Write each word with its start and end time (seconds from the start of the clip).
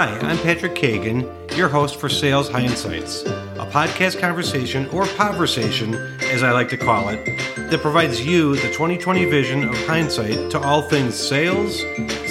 Hi, 0.00 0.16
I'm 0.20 0.38
Patrick 0.38 0.76
Kagan, 0.76 1.56
your 1.56 1.68
host 1.68 1.98
for 1.98 2.08
Sales 2.08 2.48
Hindsights, 2.48 3.26
a 3.56 3.66
podcast 3.68 4.20
conversation, 4.20 4.86
or 4.90 5.08
conversation 5.08 5.92
as 6.30 6.44
I 6.44 6.52
like 6.52 6.68
to 6.68 6.76
call 6.76 7.08
it, 7.08 7.26
that 7.56 7.80
provides 7.80 8.24
you 8.24 8.54
the 8.54 8.68
2020 8.68 9.24
vision 9.24 9.64
of 9.68 9.74
hindsight 9.86 10.52
to 10.52 10.60
all 10.60 10.82
things 10.82 11.16
sales, 11.16 11.82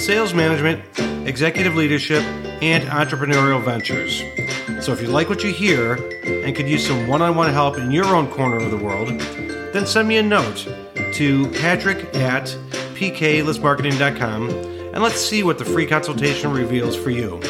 sales 0.02 0.32
management, 0.32 0.82
executive 1.28 1.74
leadership, 1.74 2.22
and 2.62 2.84
entrepreneurial 2.84 3.62
ventures. 3.62 4.22
So 4.82 4.94
if 4.94 5.02
you 5.02 5.08
like 5.08 5.28
what 5.28 5.44
you 5.44 5.52
hear 5.52 5.96
and 6.24 6.56
could 6.56 6.70
use 6.70 6.86
some 6.86 7.06
one 7.06 7.20
on 7.20 7.36
one 7.36 7.52
help 7.52 7.76
in 7.76 7.90
your 7.90 8.06
own 8.06 8.28
corner 8.28 8.56
of 8.56 8.70
the 8.70 8.78
world, 8.78 9.08
then 9.74 9.86
send 9.86 10.08
me 10.08 10.16
a 10.16 10.22
note 10.22 10.66
to 11.12 11.46
patrick 11.50 12.14
at 12.14 12.44
pklistmarketing.com 12.94 14.77
and 14.98 15.04
let's 15.04 15.20
see 15.20 15.44
what 15.44 15.58
the 15.58 15.64
free 15.64 15.86
consultation 15.86 16.50
reveals 16.50 16.96
for 16.96 17.10
you. 17.10 17.40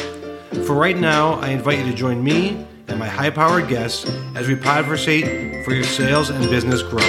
For 0.67 0.75
right 0.75 0.95
now, 0.95 1.33
I 1.39 1.47
invite 1.47 1.79
you 1.79 1.85
to 1.85 1.97
join 1.97 2.23
me 2.23 2.63
and 2.87 2.99
my 2.99 3.07
high 3.07 3.31
powered 3.31 3.67
guests 3.67 4.07
as 4.35 4.47
we 4.47 4.55
conversate 4.55 5.65
for 5.65 5.73
your 5.73 5.83
sales 5.83 6.29
and 6.29 6.47
business 6.47 6.83
growth. 6.83 7.07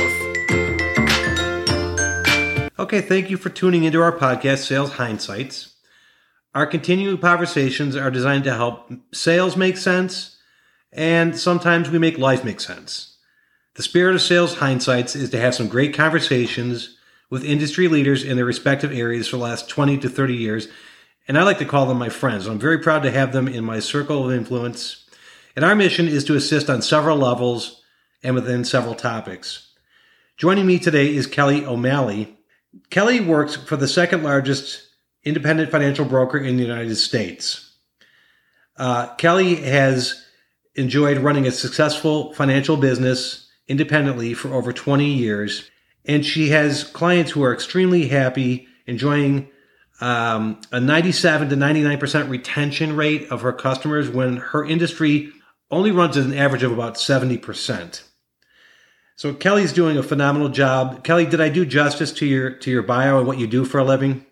Okay, 2.78 3.02
thank 3.02 3.28
you 3.28 3.36
for 3.36 3.50
tuning 3.50 3.84
into 3.84 4.00
our 4.00 4.16
podcast, 4.16 4.64
Sales 4.64 4.92
Hindsights. 4.92 5.74
Our 6.54 6.66
continuing 6.66 7.18
conversations 7.18 7.94
are 7.94 8.10
designed 8.10 8.44
to 8.44 8.54
help 8.54 8.90
sales 9.12 9.58
make 9.58 9.76
sense, 9.76 10.38
and 10.90 11.38
sometimes 11.38 11.90
we 11.90 11.98
make 11.98 12.16
life 12.16 12.46
make 12.46 12.62
sense. 12.62 13.18
The 13.74 13.82
spirit 13.82 14.14
of 14.14 14.22
Sales 14.22 14.54
Hindsights 14.54 15.14
is 15.14 15.28
to 15.28 15.38
have 15.38 15.54
some 15.54 15.68
great 15.68 15.92
conversations 15.92 16.96
with 17.30 17.44
industry 17.44 17.88
leaders 17.88 18.24
in 18.24 18.36
their 18.36 18.44
respective 18.44 18.92
areas 18.92 19.28
for 19.28 19.36
the 19.36 19.44
last 19.44 19.68
20 19.68 19.98
to 19.98 20.08
30 20.08 20.34
years. 20.34 20.68
And 21.28 21.38
I 21.38 21.44
like 21.44 21.58
to 21.58 21.64
call 21.64 21.86
them 21.86 21.98
my 21.98 22.08
friends. 22.08 22.46
I'm 22.46 22.58
very 22.58 22.78
proud 22.78 23.04
to 23.04 23.10
have 23.10 23.32
them 23.32 23.46
in 23.46 23.64
my 23.64 23.78
circle 23.78 24.26
of 24.26 24.34
influence. 24.34 25.04
And 25.54 25.64
our 25.64 25.76
mission 25.76 26.08
is 26.08 26.24
to 26.24 26.34
assist 26.34 26.68
on 26.68 26.82
several 26.82 27.16
levels 27.16 27.82
and 28.22 28.34
within 28.34 28.64
several 28.64 28.94
topics. 28.94 29.72
Joining 30.36 30.66
me 30.66 30.78
today 30.78 31.14
is 31.14 31.26
Kelly 31.26 31.64
O'Malley. 31.64 32.36
Kelly 32.90 33.20
works 33.20 33.56
for 33.56 33.76
the 33.76 33.88
second 33.88 34.24
largest 34.24 34.88
independent 35.22 35.70
financial 35.70 36.04
broker 36.04 36.38
in 36.38 36.56
the 36.56 36.62
United 36.64 36.96
States. 36.96 37.74
Uh, 38.76 39.14
Kelly 39.16 39.56
has 39.56 40.24
enjoyed 40.74 41.18
running 41.18 41.46
a 41.46 41.50
successful 41.50 42.32
financial 42.32 42.76
business 42.76 43.50
independently 43.68 44.34
for 44.34 44.54
over 44.54 44.72
20 44.72 45.04
years 45.04 45.70
and 46.10 46.26
she 46.26 46.48
has 46.48 46.82
clients 46.82 47.30
who 47.30 47.44
are 47.44 47.54
extremely 47.54 48.08
happy, 48.08 48.66
enjoying 48.84 49.48
um, 50.00 50.60
a 50.72 50.80
97 50.80 51.50
to 51.50 51.56
99% 51.56 52.28
retention 52.28 52.96
rate 52.96 53.30
of 53.30 53.42
her 53.42 53.52
customers 53.52 54.08
when 54.08 54.38
her 54.38 54.64
industry 54.64 55.30
only 55.70 55.92
runs 55.92 56.16
at 56.16 56.26
an 56.26 56.34
average 56.34 56.64
of 56.64 56.72
about 56.72 56.96
70%. 56.96 58.02
So 59.14 59.34
Kelly's 59.34 59.72
doing 59.72 59.98
a 59.98 60.02
phenomenal 60.02 60.48
job. 60.48 61.04
Kelly, 61.04 61.26
did 61.26 61.40
I 61.40 61.48
do 61.48 61.64
justice 61.64 62.10
to 62.14 62.26
your 62.26 62.50
to 62.50 62.70
your 62.72 62.82
bio 62.82 63.18
and 63.18 63.26
what 63.26 63.38
you 63.38 63.46
do 63.46 63.64
for 63.64 63.78
a 63.78 63.84
living? 63.84 64.26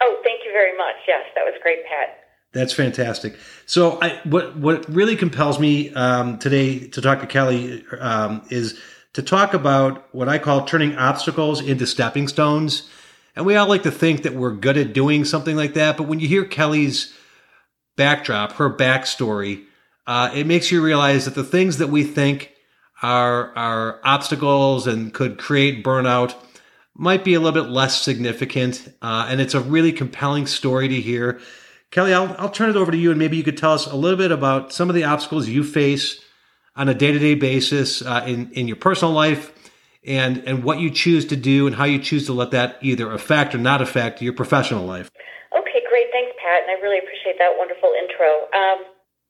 Oh, 0.00 0.20
thank 0.22 0.44
you 0.44 0.52
very 0.52 0.76
much. 0.78 0.94
Yes, 1.08 1.24
that 1.34 1.42
was 1.42 1.54
great, 1.60 1.84
Pat. 1.86 2.18
That's 2.52 2.72
fantastic. 2.72 3.36
So, 3.66 3.98
I, 4.00 4.20
what 4.24 4.56
what 4.56 4.88
really 4.88 5.16
compels 5.16 5.58
me 5.58 5.92
um, 5.94 6.38
today 6.38 6.86
to 6.88 7.00
talk 7.00 7.20
to 7.20 7.26
Kelly 7.26 7.84
um, 7.98 8.42
is 8.50 8.78
to 9.12 9.22
talk 9.22 9.54
about 9.54 10.12
what 10.14 10.28
I 10.28 10.38
call 10.38 10.64
turning 10.64 10.96
obstacles 10.96 11.60
into 11.60 11.86
stepping 11.86 12.28
stones. 12.28 12.88
And 13.34 13.44
we 13.44 13.56
all 13.56 13.68
like 13.68 13.82
to 13.84 13.90
think 13.90 14.22
that 14.22 14.34
we're 14.34 14.54
good 14.54 14.76
at 14.76 14.92
doing 14.92 15.24
something 15.24 15.56
like 15.56 15.74
that. 15.74 15.96
But 15.96 16.06
when 16.06 16.20
you 16.20 16.28
hear 16.28 16.44
Kelly's 16.44 17.14
backdrop, 17.96 18.52
her 18.52 18.70
backstory, 18.70 19.64
uh, 20.06 20.30
it 20.34 20.46
makes 20.46 20.70
you 20.70 20.82
realize 20.82 21.24
that 21.24 21.34
the 21.34 21.44
things 21.44 21.78
that 21.78 21.88
we 21.88 22.04
think 22.04 22.52
are, 23.02 23.56
are 23.56 24.00
obstacles 24.04 24.86
and 24.86 25.12
could 25.12 25.38
create 25.38 25.84
burnout 25.84 26.34
might 26.94 27.24
be 27.24 27.34
a 27.34 27.40
little 27.40 27.62
bit 27.62 27.70
less 27.70 28.00
significant. 28.00 28.92
Uh, 29.00 29.26
and 29.28 29.40
it's 29.40 29.54
a 29.54 29.60
really 29.60 29.92
compelling 29.92 30.46
story 30.46 30.88
to 30.88 31.00
hear. 31.00 31.40
Kelly, 31.90 32.12
I'll, 32.12 32.34
I'll 32.38 32.50
turn 32.50 32.70
it 32.70 32.76
over 32.76 32.92
to 32.92 32.98
you 32.98 33.10
and 33.10 33.18
maybe 33.18 33.36
you 33.36 33.42
could 33.42 33.56
tell 33.56 33.72
us 33.72 33.86
a 33.86 33.96
little 33.96 34.18
bit 34.18 34.30
about 34.30 34.72
some 34.72 34.88
of 34.88 34.94
the 34.94 35.04
obstacles 35.04 35.48
you 35.48 35.64
face 35.64 36.20
on 36.76 36.88
a 36.88 36.94
day 36.94 37.12
to 37.12 37.18
day 37.18 37.34
basis 37.34 38.02
uh, 38.02 38.24
in 38.26 38.50
in 38.52 38.68
your 38.68 38.76
personal 38.76 39.12
life, 39.12 39.52
and 40.04 40.38
and 40.46 40.64
what 40.64 40.80
you 40.80 40.90
choose 40.90 41.24
to 41.26 41.36
do 41.36 41.66
and 41.66 41.76
how 41.76 41.84
you 41.84 41.98
choose 41.98 42.26
to 42.26 42.32
let 42.32 42.50
that 42.52 42.78
either 42.80 43.12
affect 43.12 43.54
or 43.54 43.58
not 43.58 43.82
affect 43.82 44.22
your 44.22 44.32
professional 44.32 44.86
life. 44.86 45.10
Okay, 45.56 45.82
great. 45.88 46.06
Thanks, 46.12 46.32
Pat, 46.38 46.62
and 46.62 46.70
I 46.70 46.80
really 46.82 46.98
appreciate 46.98 47.38
that 47.38 47.52
wonderful 47.56 47.92
intro. 47.98 48.46
Um, 48.54 48.84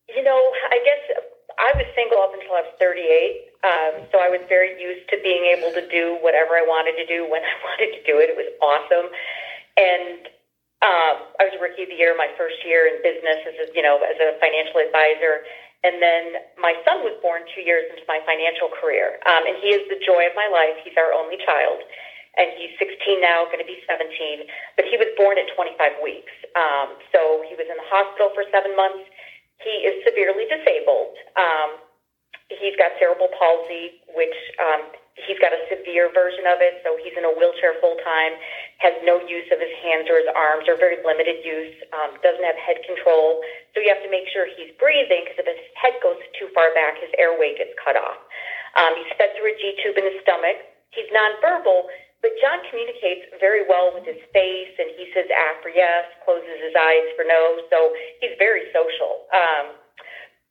you 0.08 0.22
know, 0.22 0.40
I 0.70 0.78
guess 0.84 1.22
I 1.60 1.76
was 1.76 1.86
single 1.94 2.18
up 2.24 2.32
until 2.32 2.56
I 2.56 2.64
was 2.64 2.74
38. 2.80 3.52
Um, 3.60 3.94
so 4.08 4.16
I 4.16 4.32
was 4.32 4.40
very 4.48 4.80
used 4.80 5.04
to 5.12 5.20
being 5.20 5.44
able 5.52 5.68
to 5.76 5.84
do 5.92 6.16
whatever 6.24 6.56
I 6.56 6.64
wanted 6.64 6.96
to 6.96 7.04
do 7.04 7.28
when 7.28 7.44
I 7.50 7.54
wanted 7.60 7.92
to 8.00 8.02
do 8.08 8.16
it. 8.16 8.32
It 8.32 8.36
was 8.36 8.48
awesome. 8.64 9.12
And 9.76 10.28
um, 10.80 11.28
I 11.36 11.44
was 11.44 11.52
rookie 11.60 11.84
of 11.84 11.92
the 11.92 12.00
year 12.00 12.16
my 12.16 12.32
first 12.40 12.64
year 12.64 12.88
in 12.88 13.04
business 13.04 13.44
as 13.44 13.56
a, 13.60 13.66
you 13.76 13.84
know, 13.84 14.00
as 14.00 14.16
a 14.16 14.40
financial 14.40 14.80
advisor. 14.80 15.44
And 15.80 15.96
then 16.02 16.44
my 16.60 16.76
son 16.84 17.00
was 17.00 17.16
born 17.24 17.48
two 17.56 17.64
years 17.64 17.88
into 17.88 18.04
my 18.04 18.20
financial 18.28 18.68
career. 18.68 19.16
Um, 19.24 19.48
and 19.48 19.56
he 19.64 19.72
is 19.72 19.80
the 19.88 19.96
joy 20.04 20.28
of 20.28 20.36
my 20.36 20.44
life. 20.52 20.76
He's 20.84 20.96
our 21.00 21.16
only 21.16 21.40
child. 21.40 21.80
And 22.36 22.52
he's 22.54 22.70
16 22.76 23.20
now, 23.20 23.48
going 23.48 23.64
to 23.64 23.66
be 23.66 23.80
17. 23.88 24.06
But 24.76 24.86
he 24.86 25.00
was 25.00 25.08
born 25.16 25.40
at 25.40 25.48
25 25.56 26.04
weeks. 26.04 26.32
Um, 26.52 27.00
so 27.10 27.42
he 27.48 27.56
was 27.56 27.64
in 27.66 27.76
the 27.80 27.88
hospital 27.88 28.28
for 28.36 28.44
seven 28.52 28.76
months. 28.76 29.02
He 29.64 29.88
is 29.88 30.04
severely 30.04 30.44
disabled. 30.48 31.16
Um, 31.36 31.80
he's 32.48 32.74
got 32.76 32.92
cerebral 32.98 33.30
palsy, 33.36 34.02
which 34.12 34.36
um, 34.58 34.90
he's 35.14 35.38
got 35.38 35.54
a 35.54 35.60
severe 35.70 36.10
version 36.10 36.48
of 36.50 36.58
it, 36.58 36.82
so 36.82 36.98
he's 36.98 37.14
in 37.14 37.22
a 37.22 37.32
wheelchair 37.32 37.78
full 37.78 37.96
time, 38.02 38.34
has 38.82 38.94
no 39.06 39.22
use 39.22 39.46
of 39.52 39.60
his 39.62 39.72
hands 39.84 40.10
or 40.10 40.18
his 40.18 40.30
arms, 40.32 40.66
or 40.66 40.74
very 40.74 40.98
limited 41.04 41.44
use, 41.44 41.74
um, 41.94 42.16
doesn't 42.24 42.42
have 42.42 42.58
head 42.58 42.82
control. 42.82 43.40
So 43.72 43.80
you 43.80 43.88
have 43.92 44.02
to 44.02 44.10
make 44.10 44.26
sure 44.34 44.50
he's 44.50 44.74
breathing 44.76 45.26
because 45.26 45.38
if 45.40 45.46
his 45.46 45.62
head 45.78 45.94
goes 46.02 46.18
too 46.34 46.50
far 46.52 46.74
back, 46.74 46.98
his 46.98 47.10
airway 47.16 47.54
gets 47.54 47.74
cut 47.78 47.94
off. 47.94 48.18
Um, 48.74 48.94
he's 48.98 49.10
fed 49.18 49.34
through 49.34 49.54
a 49.54 49.56
G 49.58 49.78
tube 49.82 49.98
in 49.98 50.06
his 50.06 50.18
stomach. 50.22 50.58
He's 50.90 51.06
nonverbal, 51.14 51.86
but 52.22 52.34
John 52.42 52.58
communicates 52.68 53.30
very 53.38 53.62
well 53.64 53.94
with 53.94 54.02
his 54.04 54.18
face, 54.34 54.74
and 54.76 54.90
he 54.98 55.08
says 55.14 55.30
ah 55.30 55.54
for 55.62 55.70
yes, 55.70 56.06
closes 56.26 56.58
his 56.60 56.74
eyes 56.74 57.06
for 57.14 57.22
no. 57.22 57.62
So 57.70 57.94
he's 58.18 58.34
very 58.38 58.68
social. 58.74 59.26
Um, 59.30 59.78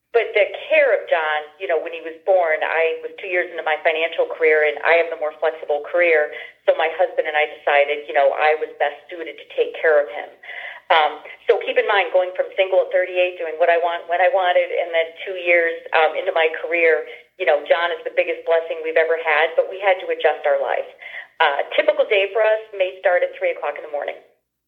but 0.10 0.34
the 0.34 0.50
care 0.66 0.90
of 0.98 1.06
John, 1.06 1.54
you 1.62 1.70
know, 1.70 1.78
when 1.78 1.94
he 1.94 2.02
was 2.02 2.18
born, 2.26 2.66
I 2.66 2.98
was 3.06 3.14
two 3.22 3.30
years 3.30 3.46
into 3.54 3.62
my 3.62 3.78
financial 3.86 4.26
career 4.26 4.66
and 4.66 4.82
I 4.82 4.98
have 4.98 5.14
the 5.14 5.22
more 5.22 5.38
flexible 5.38 5.86
career. 5.86 6.34
So 6.66 6.74
my 6.74 6.90
husband 6.98 7.30
and 7.30 7.38
I 7.38 7.46
decided, 7.46 8.10
you 8.10 8.18
know, 8.18 8.34
I 8.34 8.58
was 8.58 8.74
best 8.82 8.98
suited 9.06 9.38
to 9.38 9.46
take 9.54 9.78
care 9.78 10.02
of 10.02 10.10
him. 10.10 10.34
Um, 10.90 11.22
so 11.46 11.62
keep 11.62 11.78
in 11.78 11.86
mind, 11.86 12.10
going 12.10 12.34
from 12.34 12.50
single 12.58 12.82
at 12.82 12.90
38, 12.90 13.38
doing 13.38 13.56
what 13.62 13.70
I 13.70 13.78
want 13.78 14.10
when 14.10 14.18
I 14.22 14.30
wanted, 14.34 14.74
and 14.74 14.90
then 14.90 15.14
two 15.22 15.38
years 15.38 15.78
um, 15.94 16.18
into 16.18 16.34
my 16.34 16.50
career, 16.58 17.06
you 17.38 17.46
know, 17.46 17.62
John 17.70 17.94
is 17.94 18.02
the 18.02 18.14
biggest 18.14 18.42
blessing 18.50 18.82
we've 18.82 18.98
ever 18.98 19.22
had, 19.22 19.54
but 19.54 19.70
we 19.70 19.78
had 19.78 20.02
to 20.02 20.10
adjust 20.10 20.50
our 20.50 20.58
life. 20.58 20.90
Uh, 21.40 21.62
typical 21.78 22.10
day 22.10 22.34
for 22.34 22.42
us 22.42 22.62
may 22.74 22.98
start 22.98 23.22
at 23.22 23.32
3 23.38 23.54
o'clock 23.54 23.78
in 23.78 23.86
the 23.86 23.94
morning. 23.94 24.18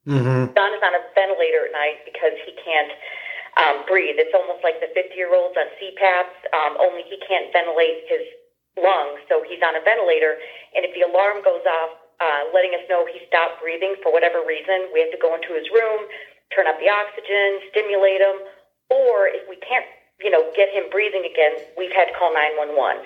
Mm-hmm. 0.06 0.54
John 0.54 0.72
is 0.74 0.82
on 0.82 0.94
a 0.94 1.04
ventilator 1.14 1.70
at 1.70 1.74
night 1.74 2.06
because 2.06 2.38
he 2.46 2.54
can't 2.58 2.94
um, 3.58 3.78
breathe. 3.86 4.18
It's 4.18 4.34
almost 4.34 4.66
like 4.66 4.82
the 4.82 4.90
50 4.94 5.14
year 5.14 5.34
olds 5.34 5.58
on 5.58 5.68
CPAPs, 5.78 6.38
um, 6.54 6.78
only 6.82 7.06
he 7.06 7.22
can't 7.22 7.50
ventilate 7.54 8.10
his 8.10 8.26
lungs, 8.80 9.20
so 9.28 9.44
he's 9.46 9.62
on 9.62 9.78
a 9.78 9.84
ventilator. 9.84 10.42
And 10.74 10.88
if 10.88 10.96
the 10.96 11.06
alarm 11.06 11.44
goes 11.46 11.62
off, 11.66 12.01
uh, 12.22 12.54
letting 12.54 12.78
us 12.78 12.86
know 12.86 13.10
he 13.10 13.18
stopped 13.26 13.58
breathing 13.58 13.98
for 14.06 14.14
whatever 14.14 14.46
reason, 14.46 14.94
we 14.94 15.02
have 15.02 15.10
to 15.10 15.18
go 15.18 15.34
into 15.34 15.58
his 15.58 15.66
room, 15.74 16.06
turn 16.54 16.70
up 16.70 16.78
the 16.78 16.88
oxygen, 16.88 17.58
stimulate 17.74 18.22
him, 18.22 18.46
or 18.94 19.26
if 19.26 19.42
we 19.50 19.58
can't, 19.58 19.90
you 20.22 20.30
know, 20.30 20.46
get 20.54 20.70
him 20.70 20.86
breathing 20.94 21.26
again, 21.26 21.58
we've 21.74 21.92
had 21.92 22.06
to 22.06 22.14
call 22.14 22.30
911 22.30 23.02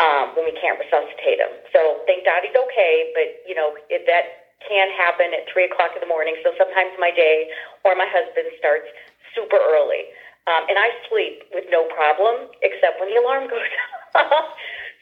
um, 0.00 0.32
when 0.32 0.48
we 0.48 0.54
can't 0.56 0.80
resuscitate 0.80 1.44
him. 1.44 1.52
So 1.76 2.00
thank 2.08 2.24
God 2.24 2.40
he's 2.40 2.56
okay, 2.56 3.12
but 3.12 3.44
you 3.44 3.52
know, 3.52 3.76
if 3.92 4.08
that 4.08 4.44
can 4.64 4.88
happen 4.90 5.36
at 5.36 5.44
three 5.52 5.68
o'clock 5.68 5.92
in 5.92 6.00
the 6.00 6.08
morning. 6.08 6.36
So 6.40 6.56
sometimes 6.56 6.96
my 6.96 7.12
day 7.12 7.52
or 7.84 7.94
my 7.94 8.08
husband 8.08 8.48
starts 8.56 8.88
super 9.36 9.60
early. 9.60 10.08
Um, 10.48 10.64
and 10.68 10.76
I 10.76 10.92
sleep 11.08 11.44
with 11.52 11.64
no 11.68 11.88
problem, 11.92 12.48
except 12.60 13.00
when 13.00 13.08
the 13.12 13.20
alarm 13.20 13.48
goes 13.48 13.64
off. 14.14 14.56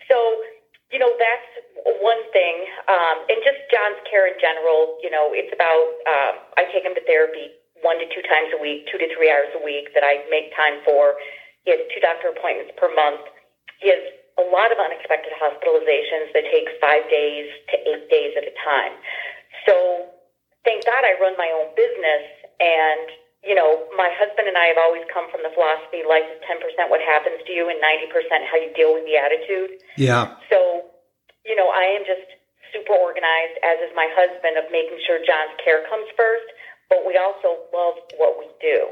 so, 0.07 0.43
you 0.91 0.99
know, 0.99 1.11
that's 1.19 1.62
one 2.03 2.21
thing. 2.35 2.67
Um, 2.91 3.25
and 3.31 3.39
just 3.47 3.63
John's 3.71 4.03
care 4.11 4.27
in 4.27 4.37
general, 4.43 4.99
you 5.01 5.09
know, 5.09 5.31
it's 5.33 5.55
about, 5.55 5.87
um, 6.05 6.35
I 6.59 6.69
take 6.75 6.83
him 6.83 6.93
to 6.99 7.05
therapy 7.07 7.55
one 7.81 7.99
to 7.99 8.07
two 8.11 8.23
times 8.27 8.51
a 8.55 8.61
week, 8.61 8.91
two 8.91 8.99
to 8.99 9.09
three 9.15 9.31
hours 9.31 9.51
a 9.55 9.63
week 9.63 9.95
that 9.95 10.03
I 10.03 10.27
make 10.29 10.55
time 10.55 10.83
for. 10.83 11.19
He 11.65 11.75
has 11.75 11.83
two 11.95 12.03
doctor 12.03 12.35
appointments 12.35 12.75
per 12.79 12.91
month. 12.91 13.23
He 13.79 13.91
has 13.91 14.03
a 14.39 14.47
lot 14.51 14.75
of 14.75 14.79
unexpected 14.79 15.35
hospitalizations 15.39 16.35
that 16.35 16.47
take 16.51 16.67
five 16.83 17.07
days 17.11 17.47
to 17.71 17.75
eight 17.87 18.07
days 18.11 18.35
at 18.39 18.47
a 18.47 18.55
time. 18.63 18.95
So 19.67 20.11
thank 20.67 20.87
God 20.87 21.07
I 21.07 21.19
run 21.23 21.39
my 21.39 21.51
own 21.55 21.75
business 21.75 22.27
and 22.59 23.07
you 23.43 23.59
know, 23.59 23.91
my 23.99 24.07
husband 24.15 24.47
and 24.47 24.55
I 24.55 24.71
have 24.71 24.79
always 24.79 25.03
come 25.11 25.27
from 25.27 25.43
the 25.43 25.51
philosophy 25.51 26.07
life 26.07 26.23
is 26.31 26.39
10% 26.47 26.63
what 26.87 27.03
happens 27.03 27.43
to 27.43 27.51
you 27.51 27.67
and 27.67 27.83
90% 27.83 28.15
how 28.47 28.55
you 28.55 28.71
deal 28.71 28.95
with 28.95 29.03
the 29.03 29.19
attitude. 29.19 29.83
Yeah. 29.99 30.39
So, 30.47 30.92
you 31.45 31.55
know, 31.57 31.69
I 31.71 31.99
am 31.99 32.05
just 32.07 32.27
super 32.73 32.97
organized, 32.97 33.57
as 33.63 33.79
is 33.85 33.93
my 33.95 34.09
husband, 34.15 34.57
of 34.57 34.71
making 34.73 34.99
sure 35.07 35.21
John's 35.21 35.55
care 35.61 35.85
comes 35.91 36.09
first, 36.17 36.49
but 36.89 37.05
we 37.05 37.19
also 37.21 37.69
love 37.75 38.01
what 38.17 38.39
we 38.41 38.49
do. 38.63 38.89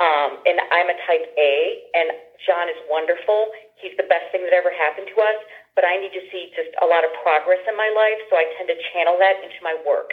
Um, 0.00 0.40
and 0.48 0.58
I'm 0.72 0.88
a 0.88 0.98
type 1.04 1.28
A, 1.36 1.54
and 1.94 2.08
John 2.46 2.68
is 2.68 2.80
wonderful. 2.88 3.52
He's 3.76 3.92
the 3.96 4.08
best 4.08 4.32
thing 4.32 4.42
that 4.44 4.52
ever 4.56 4.72
happened 4.72 5.08
to 5.12 5.16
us, 5.20 5.38
but 5.76 5.84
I 5.84 6.00
need 6.00 6.12
to 6.16 6.24
see 6.32 6.50
just 6.56 6.72
a 6.82 6.86
lot 6.86 7.04
of 7.04 7.10
progress 7.22 7.60
in 7.68 7.76
my 7.76 7.90
life, 7.92 8.20
so 8.28 8.36
I 8.36 8.48
tend 8.56 8.68
to 8.68 8.78
channel 8.92 9.16
that 9.20 9.44
into 9.44 9.60
my 9.62 9.76
work. 9.86 10.10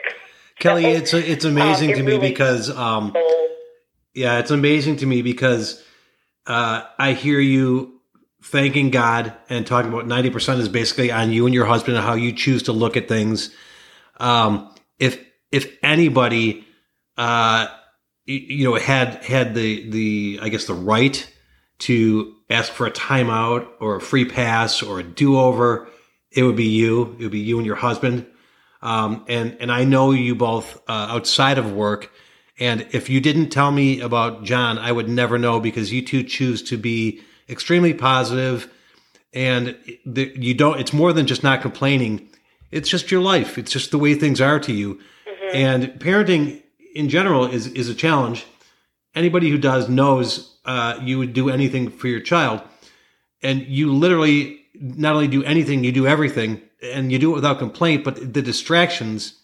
Kelly, 0.59 0.85
it's 0.85 1.13
it's 1.13 1.45
amazing 1.45 1.89
um, 1.89 1.93
it 1.93 1.97
to 1.97 2.03
me 2.03 2.17
because 2.17 2.69
um, 2.75 3.15
yeah, 4.13 4.39
it's 4.39 4.49
amazing 4.49 4.97
to 4.97 5.05
me 5.05 5.21
because 5.21 5.83
uh, 6.47 6.83
I 6.97 7.13
hear 7.13 7.39
you 7.39 7.96
thanking 8.41 8.91
God 8.91 9.33
and 9.49 9.65
talking 9.65 9.91
about 9.91 10.05
90% 10.05 10.59
is 10.59 10.69
basically 10.69 11.11
on 11.11 11.31
you 11.31 11.45
and 11.45 11.53
your 11.53 11.65
husband 11.65 11.97
and 11.97 12.05
how 12.05 12.13
you 12.13 12.31
choose 12.31 12.63
to 12.63 12.71
look 12.71 12.95
at 12.95 13.07
things. 13.07 13.49
Um, 14.19 14.73
if, 14.99 15.23
if 15.51 15.77
anybody, 15.83 16.65
uh, 17.17 17.67
you 18.25 18.63
know, 18.63 18.75
had, 18.75 19.23
had 19.23 19.55
the, 19.55 19.89
the, 19.89 20.39
I 20.41 20.49
guess 20.49 20.65
the 20.65 20.73
right 20.73 21.31
to 21.79 22.35
ask 22.49 22.71
for 22.71 22.87
a 22.87 22.91
timeout 22.91 23.67
or 23.79 23.95
a 23.95 24.01
free 24.01 24.25
pass 24.25 24.81
or 24.81 24.99
a 24.99 25.03
do 25.03 25.39
over, 25.39 25.87
it 26.31 26.43
would 26.43 26.55
be 26.55 26.65
you. 26.65 27.15
It 27.19 27.23
would 27.23 27.31
be 27.31 27.39
you 27.39 27.57
and 27.57 27.65
your 27.65 27.75
husband. 27.75 28.25
Um, 28.81 29.25
and, 29.27 29.57
and 29.59 29.71
I 29.71 29.83
know 29.83 30.11
you 30.11 30.35
both, 30.35 30.81
uh, 30.87 31.07
outside 31.09 31.57
of 31.57 31.71
work, 31.71 32.11
and 32.59 32.87
if 32.91 33.09
you 33.09 33.21
didn't 33.21 33.49
tell 33.49 33.71
me 33.71 33.99
about 33.99 34.43
John, 34.43 34.79
I 34.79 34.91
would 34.91 35.07
never 35.07 35.37
know 35.37 35.59
because 35.59 35.93
you 35.93 36.01
two 36.01 36.23
choose 36.23 36.63
to 36.63 36.77
be 36.77 37.21
extremely 37.49 37.93
positive 37.93 38.71
and 39.33 39.77
the, 40.05 40.31
you 40.35 40.53
don't, 40.53 40.79
it's 40.79 40.93
more 40.93 41.13
than 41.13 41.27
just 41.27 41.43
not 41.43 41.61
complaining. 41.61 42.27
It's 42.71 42.89
just 42.89 43.11
your 43.11 43.21
life. 43.21 43.57
It's 43.57 43.71
just 43.71 43.91
the 43.91 43.99
way 43.99 44.15
things 44.15 44.41
are 44.41 44.59
to 44.59 44.73
you. 44.73 44.95
Mm-hmm. 44.95 45.55
And 45.55 45.83
parenting 45.99 46.63
in 46.95 47.09
general 47.09 47.45
is, 47.45 47.67
is 47.67 47.89
a 47.89 47.95
challenge. 47.95 48.45
Anybody 49.13 49.49
who 49.49 49.57
does 49.57 49.89
knows 49.89 50.57
uh, 50.65 50.99
you 51.01 51.17
would 51.17 51.33
do 51.33 51.49
anything 51.49 51.89
for 51.89 52.07
your 52.07 52.19
child. 52.19 52.61
And 53.41 53.61
you 53.67 53.93
literally 53.93 54.61
not 54.73 55.13
only 55.13 55.27
do 55.27 55.43
anything, 55.43 55.83
you 55.83 55.91
do 55.91 56.07
everything 56.07 56.61
and 56.81 57.11
you 57.11 57.19
do 57.19 57.31
it 57.31 57.35
without 57.35 57.59
complaint, 57.59 58.03
but 58.03 58.33
the 58.33 58.41
distractions 58.41 59.41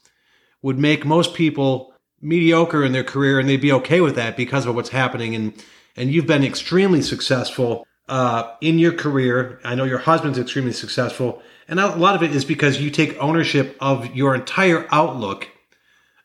would 0.62 0.78
make 0.78 1.06
most 1.06 1.34
people 1.34 1.94
mediocre 2.22 2.84
in 2.84 2.92
their 2.92 3.04
career 3.04 3.40
and 3.40 3.50
they'd 3.50 3.62
be 3.62 3.72
okay 3.72 4.00
with 4.00 4.16
that 4.16 4.38
because 4.38 4.66
of 4.66 4.76
what's 4.76 4.90
happening. 4.90 5.36
And, 5.36 5.54
and 5.96 6.12
you've 6.12 6.28
been 6.28 6.44
extremely 6.44 7.02
successful, 7.02 7.86
uh, 8.08 8.56
in 8.62 8.80
your 8.80 8.94
career. 8.94 9.60
I 9.64 9.76
know 9.76 9.84
your 9.84 10.00
husband's 10.00 10.38
extremely 10.38 10.74
successful. 10.74 11.42
And 11.68 11.80
a 11.80 11.96
lot 11.96 12.16
of 12.16 12.24
it 12.24 12.36
is 12.36 12.46
because 12.46 12.82
you 12.82 12.90
take 12.90 13.18
ownership 13.22 13.78
of 13.80 14.16
your 14.16 14.36
entire 14.36 14.88
outlook. 14.92 15.48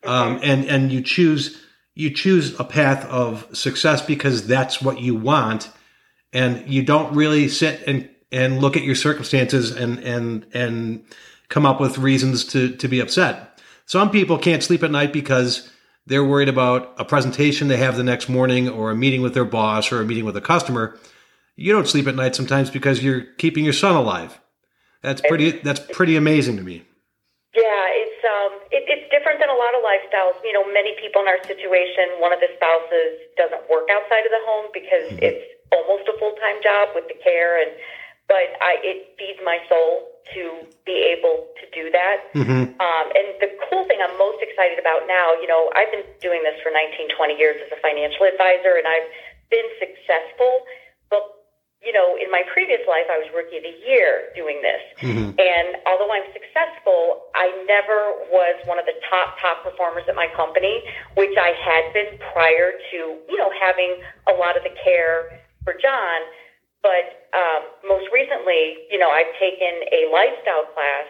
Um, 0.04 0.40
and, 0.42 0.64
and 0.66 0.92
you 0.92 1.02
choose, 1.02 1.60
you 1.94 2.10
choose 2.10 2.58
a 2.58 2.64
path 2.64 3.04
of 3.06 3.46
success 3.56 4.00
because 4.04 4.46
that's 4.46 4.80
what 4.80 5.00
you 5.00 5.14
want. 5.14 5.70
And 6.32 6.68
you 6.68 6.82
don't 6.82 7.14
really 7.14 7.48
sit 7.48 7.82
and, 7.86 8.08
and 8.30 8.60
look 8.60 8.76
at 8.76 8.84
your 8.84 8.94
circumstances 8.94 9.70
and, 9.70 9.98
and, 10.00 10.46
and 10.52 11.04
come 11.48 11.66
up 11.66 11.80
with 11.80 11.98
reasons 11.98 12.44
to, 12.46 12.76
to 12.76 12.88
be 12.88 13.00
upset. 13.00 13.60
Some 13.86 14.10
people 14.10 14.38
can't 14.38 14.62
sleep 14.62 14.82
at 14.82 14.90
night 14.90 15.12
because 15.12 15.70
they're 16.06 16.24
worried 16.24 16.48
about 16.48 16.94
a 16.98 17.04
presentation 17.04 17.68
they 17.68 17.76
have 17.78 17.96
the 17.96 18.04
next 18.04 18.28
morning 18.28 18.68
or 18.68 18.90
a 18.90 18.96
meeting 18.96 19.22
with 19.22 19.34
their 19.34 19.44
boss 19.44 19.90
or 19.90 20.00
a 20.00 20.04
meeting 20.04 20.24
with 20.24 20.36
a 20.36 20.40
customer. 20.40 20.98
You 21.58 21.74
don't 21.74 21.90
sleep 21.90 22.06
at 22.06 22.14
night 22.14 22.38
sometimes 22.38 22.70
because 22.70 23.02
you're 23.02 23.26
keeping 23.36 23.64
your 23.64 23.74
son 23.74 23.98
alive. 23.98 24.38
That's 25.02 25.20
pretty. 25.26 25.58
That's 25.58 25.82
pretty 25.90 26.14
amazing 26.14 26.56
to 26.56 26.62
me. 26.62 26.86
Yeah, 27.54 27.84
it's 27.98 28.20
um, 28.22 28.52
it, 28.70 28.86
it's 28.86 29.10
different 29.10 29.42
than 29.42 29.50
a 29.50 29.58
lot 29.58 29.74
of 29.74 29.82
lifestyles. 29.82 30.38
You 30.46 30.54
know, 30.54 30.62
many 30.70 30.94
people 31.02 31.22
in 31.22 31.28
our 31.28 31.42
situation, 31.42 32.22
one 32.22 32.30
of 32.30 32.38
the 32.38 32.50
spouses 32.54 33.18
doesn't 33.34 33.66
work 33.66 33.90
outside 33.90 34.22
of 34.22 34.30
the 34.30 34.42
home 34.46 34.70
because 34.70 35.06
mm-hmm. 35.10 35.26
it's 35.34 35.42
almost 35.74 36.06
a 36.06 36.14
full 36.22 36.38
time 36.38 36.62
job 36.62 36.94
with 36.94 37.10
the 37.10 37.18
care 37.18 37.60
and 37.60 37.74
but 38.28 38.60
I, 38.60 38.76
it 38.84 39.16
feeds 39.16 39.40
my 39.40 39.56
soul 39.72 40.12
to 40.36 40.68
be 40.84 41.00
able 41.16 41.48
to 41.56 41.64
do 41.72 41.88
that. 41.88 42.28
Mm-hmm. 42.36 42.76
Um, 42.76 43.06
and 43.16 43.26
the 43.40 43.48
cool 43.66 43.88
thing 43.88 44.04
I'm 44.04 44.12
most 44.20 44.44
excited 44.44 44.76
about 44.76 45.08
now, 45.08 45.32
you 45.40 45.48
know, 45.48 45.72
I've 45.72 45.88
been 45.88 46.04
doing 46.20 46.44
this 46.44 46.60
for 46.60 46.68
19, 46.68 47.08
20 47.16 47.40
years 47.40 47.56
as 47.64 47.72
a 47.72 47.80
financial 47.80 48.28
advisor, 48.28 48.76
and 48.76 48.84
I've 48.84 49.08
been 49.48 49.64
successful. 49.80 50.68
But, 51.08 51.37
you 51.78 51.94
know, 51.94 52.18
in 52.18 52.26
my 52.30 52.42
previous 52.50 52.82
life, 52.90 53.06
I 53.06 53.22
was 53.22 53.30
rookie 53.30 53.62
of 53.62 53.64
the 53.64 53.76
year 53.86 54.34
doing 54.34 54.58
this. 54.66 54.82
Mm-hmm. 54.98 55.38
And 55.38 55.68
although 55.86 56.10
I'm 56.10 56.26
successful, 56.34 57.30
I 57.38 57.54
never 57.70 58.26
was 58.34 58.58
one 58.66 58.82
of 58.82 58.86
the 58.86 58.98
top, 59.06 59.38
top 59.38 59.62
performers 59.62 60.02
at 60.10 60.18
my 60.18 60.26
company, 60.34 60.82
which 61.14 61.38
I 61.38 61.54
had 61.54 61.94
been 61.94 62.18
prior 62.34 62.74
to, 62.74 62.98
you 63.30 63.38
know, 63.38 63.50
having 63.54 64.02
a 64.26 64.34
lot 64.34 64.58
of 64.58 64.66
the 64.66 64.74
care 64.82 65.38
for 65.62 65.78
John. 65.78 66.18
But 66.82 67.30
um, 67.30 67.62
most 67.86 68.10
recently, 68.10 68.90
you 68.90 68.98
know, 68.98 69.10
I've 69.10 69.30
taken 69.38 69.70
a 69.94 70.10
lifestyle 70.10 70.66
class 70.74 71.06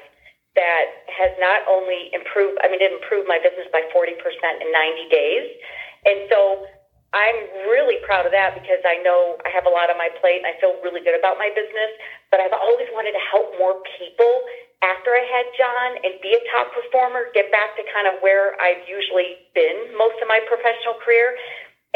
that 0.53 1.09
has 1.09 1.32
not 1.41 1.65
only 1.65 2.12
improved, 2.12 2.61
I 2.61 2.69
mean, 2.69 2.85
it 2.85 2.93
improved 2.93 3.25
my 3.25 3.41
business 3.41 3.73
by 3.73 3.88
40% 3.88 4.20
in 4.61 4.69
90 4.69 5.09
days. 5.09 5.47
And 6.05 6.19
so 6.29 6.67
I'm 7.16 7.38
really 7.72 7.96
proud 8.05 8.28
of 8.28 8.32
that 8.37 8.52
because 8.52 8.84
I 8.84 9.00
know 9.00 9.40
I 9.44 9.49
have 9.49 9.64
a 9.64 9.72
lot 9.72 9.88
on 9.88 9.96
my 9.96 10.12
plate 10.20 10.44
and 10.44 10.49
I 10.49 10.60
feel 10.60 10.76
really 10.84 11.00
good 11.00 11.16
about 11.16 11.40
my 11.40 11.49
business. 11.56 11.93
But 12.28 12.44
I've 12.44 12.52
always 12.52 12.88
wanted 12.93 13.16
to 13.16 13.22
help 13.32 13.56
more 13.56 13.81
people 13.96 14.44
after 14.84 15.10
I 15.10 15.25
had 15.26 15.46
John 15.58 15.88
and 16.05 16.20
be 16.22 16.37
a 16.37 16.43
top 16.52 16.70
performer, 16.70 17.32
get 17.34 17.50
back 17.50 17.75
to 17.81 17.82
kind 17.90 18.06
of 18.06 18.20
where 18.22 18.55
I've 18.62 18.84
usually 18.87 19.40
been 19.56 19.90
most 19.96 20.20
of 20.22 20.28
my 20.28 20.38
professional 20.46 21.00
career. 21.02 21.34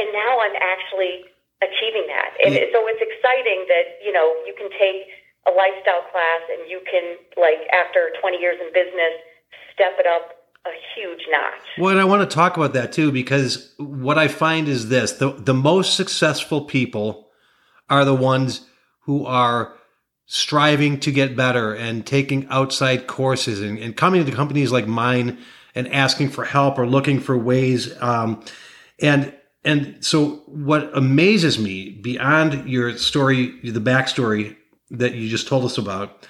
And 0.00 0.09
now 0.17 0.41
I'm 0.41 0.56
actually 0.59 1.29
achieving 1.62 2.11
that. 2.11 2.35
And 2.43 2.56
yeah. 2.56 2.73
so 2.75 2.82
it's 2.91 2.99
exciting 2.99 3.69
that, 3.70 4.03
you 4.03 4.11
know, 4.11 4.35
you 4.49 4.56
can 4.56 4.73
take 4.75 5.06
a 5.47 5.53
lifestyle 5.55 6.03
class 6.11 6.43
and 6.50 6.67
you 6.67 6.82
can, 6.88 7.20
like, 7.38 7.62
after 7.70 8.11
20 8.19 8.41
years 8.41 8.59
in 8.59 8.73
business, 8.75 9.14
step 9.75 9.94
it 10.00 10.09
up 10.09 10.42
a 10.67 10.70
huge 10.94 11.26
notch. 11.29 11.61
Well, 11.79 11.91
and 11.91 12.00
I 12.00 12.05
want 12.05 12.29
to 12.29 12.35
talk 12.35 12.56
about 12.56 12.75
that 12.75 12.93
too, 12.93 13.11
because 13.11 13.73
what 13.79 14.19
I 14.19 14.29
find 14.29 14.69
is 14.69 14.88
this 14.88 15.12
the, 15.12 15.33
the 15.33 15.54
most 15.54 15.97
successful 15.97 16.62
people 16.64 17.28
are 17.90 18.04
the 18.04 18.14
ones 18.14 18.66
who 19.00 19.26
are 19.26 19.75
striving 20.26 21.00
to 21.00 21.11
get 21.11 21.37
better 21.37 21.75
and 21.75 22.07
taking 22.07 22.47
outside 22.49 23.07
courses 23.07 23.61
and, 23.61 23.78
and 23.78 23.97
coming 23.97 24.25
to 24.25 24.33
companies 24.33 24.73
like 24.73 24.87
mine 24.87 25.38
and 25.75 25.92
asking 25.92 26.31
for 26.31 26.45
help 26.45 26.78
or 26.78 26.87
looking 26.87 27.19
for 27.21 27.37
ways. 27.37 27.92
Um, 28.00 28.45
and 29.00 29.35
and 29.64 30.04
so 30.04 30.42
what 30.47 30.90
amazes 30.97 31.59
me 31.59 31.90
beyond 31.90 32.69
your 32.69 32.97
story, 32.99 33.59
the 33.62 33.81
backstory 33.81 34.57
that 34.90 35.14
you 35.14 35.28
just 35.28 35.47
told 35.47 35.64
us 35.64 35.78
about, 35.78 36.26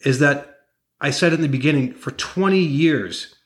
is 0.00 0.18
that 0.18 0.56
I 1.00 1.10
said 1.10 1.32
in 1.32 1.42
the 1.42 1.48
beginning, 1.48 1.94
for 1.94 2.10
20 2.10 2.58
years, 2.58 3.36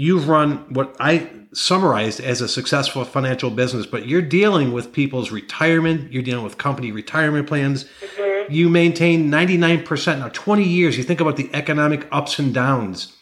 you've 0.00 0.30
run 0.30 0.56
what 0.72 0.96
I 0.98 1.28
summarized 1.52 2.20
as 2.20 2.40
a 2.40 2.48
successful 2.48 3.04
financial 3.04 3.50
business, 3.50 3.84
but 3.84 4.06
you're 4.06 4.22
dealing 4.22 4.72
with 4.72 4.94
people's 4.94 5.30
retirement, 5.30 6.10
you're 6.10 6.22
dealing 6.22 6.42
with 6.42 6.56
company 6.56 6.90
retirement 6.90 7.46
plans. 7.46 7.84
Mm-hmm. 7.84 8.50
You 8.50 8.70
maintain 8.70 9.30
99%. 9.30 10.20
Now, 10.20 10.28
20 10.28 10.64
years, 10.64 10.96
you 10.96 11.04
think 11.04 11.20
about 11.20 11.36
the 11.36 11.50
economic 11.52 12.08
ups 12.10 12.38
and 12.38 12.54
downs. 12.54 13.14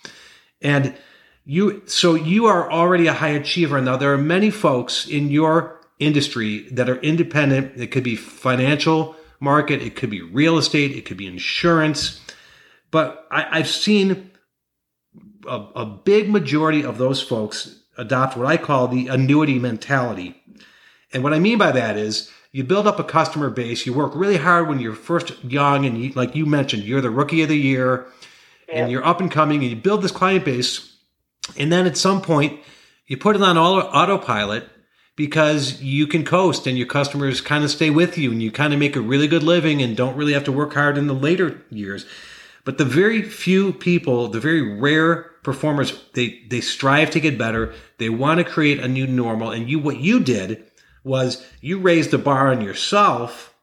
And 0.63 0.97
you 1.45 1.83
so 1.87 2.15
you 2.15 2.47
are 2.47 2.71
already 2.71 3.09
a 3.09 3.13
high 3.15 3.29
achiever 3.29 3.81
now 3.81 3.97
there 3.97 4.13
are 4.13 4.19
many 4.19 4.51
folks 4.51 5.07
in 5.07 5.31
your 5.31 5.81
industry 5.99 6.69
that 6.69 6.91
are 6.91 6.99
independent 7.01 7.73
it 7.81 7.87
could 7.87 8.05
be 8.05 8.15
financial 8.17 9.17
market 9.41 9.81
it 9.81 9.97
could 9.97 10.11
be 10.11 10.21
real 10.21 10.59
estate 10.59 10.91
it 10.91 11.07
could 11.07 11.17
be 11.17 11.27
insurance 11.27 12.21
but 12.91 13.27
I, 13.31 13.57
have 13.57 13.69
seen 13.69 14.31
a, 15.47 15.66
a 15.76 15.87
big 15.87 16.30
majority 16.30 16.85
of 16.85 16.99
those 16.99 17.23
folks 17.23 17.83
adopt 17.97 18.37
what 18.37 18.47
i 18.47 18.57
call 18.57 18.88
the 18.88 19.09
annuity 19.09 19.59
mentality. 19.59 20.40
And 21.12 21.23
what 21.23 21.35
i 21.35 21.38
mean 21.38 21.59
by 21.59 21.73
that 21.73 21.97
is 21.97 22.30
you 22.52 22.64
build 22.64 22.87
up 22.87 22.99
a 22.99 23.04
customer 23.04 23.50
base 23.50 23.87
you 23.87 23.92
work 23.92 24.12
really 24.14 24.38
hard 24.38 24.68
when 24.68 24.80
you're 24.80 24.95
first 24.95 25.45
young 25.45 25.85
and 25.85 26.02
you, 26.02 26.12
like 26.12 26.35
you 26.35 26.47
mentioned 26.47 26.85
you're 26.85 27.00
the 27.00 27.11
rookie 27.11 27.42
of 27.42 27.49
the 27.49 27.59
year 27.59 28.07
and 28.68 28.90
you're 28.90 29.04
up 29.04 29.21
and 29.21 29.30
coming 29.30 29.62
and 29.62 29.71
you 29.71 29.76
build 29.76 30.02
this 30.02 30.12
client 30.12 30.45
base. 30.45 30.97
And 31.57 31.73
then 31.73 31.87
at 31.87 31.97
some 31.97 32.21
point, 32.21 32.61
you 33.07 33.16
put 33.16 33.37
it 33.37 33.42
on 33.42 33.57
autopilot 33.57 34.68
because 35.16 35.80
you 35.83 36.07
can 36.07 36.25
coast 36.25 36.66
and 36.66 36.76
your 36.76 36.87
customers 36.87 37.40
kind 37.40 37.64
of 37.64 37.71
stay 37.71 37.90
with 37.90 38.18
you 38.18 38.30
and 38.30 38.42
you 38.42 38.52
kind 38.52 38.73
of 38.73 38.78
make 38.78 38.95
a 38.95 39.00
really 39.00 39.26
good 39.26 39.42
living 39.42 39.83
and 39.83 39.97
don't 39.97 40.16
really 40.16 40.35
have 40.35 40.45
to 40.45 40.52
work 40.52 40.75
hard 40.75 40.99
in 40.99 41.07
the 41.07 41.14
later 41.14 41.62
years. 41.71 42.04
But 42.69 42.77
the 42.77 42.85
very 42.85 43.23
few 43.23 43.73
people, 43.73 44.29
the 44.29 44.41
very 44.41 44.61
rare 44.61 45.23
performers, 45.43 46.05
they, 46.13 46.43
they 46.51 46.61
strive 46.61 47.09
to 47.13 47.19
get 47.19 47.39
better. 47.39 47.73
They 47.97 48.11
want 48.11 48.41
to 48.41 48.45
create 48.45 48.79
a 48.79 48.87
new 48.87 49.07
normal. 49.07 49.53
And 49.53 49.71
you, 49.71 49.79
what 49.79 49.97
you 49.97 50.21
did 50.21 50.65
was 51.03 51.43
you 51.63 51.79
raised 51.79 52.11
the 52.11 52.19
bar 52.19 52.53
on 52.53 52.61
yourself 52.61 53.55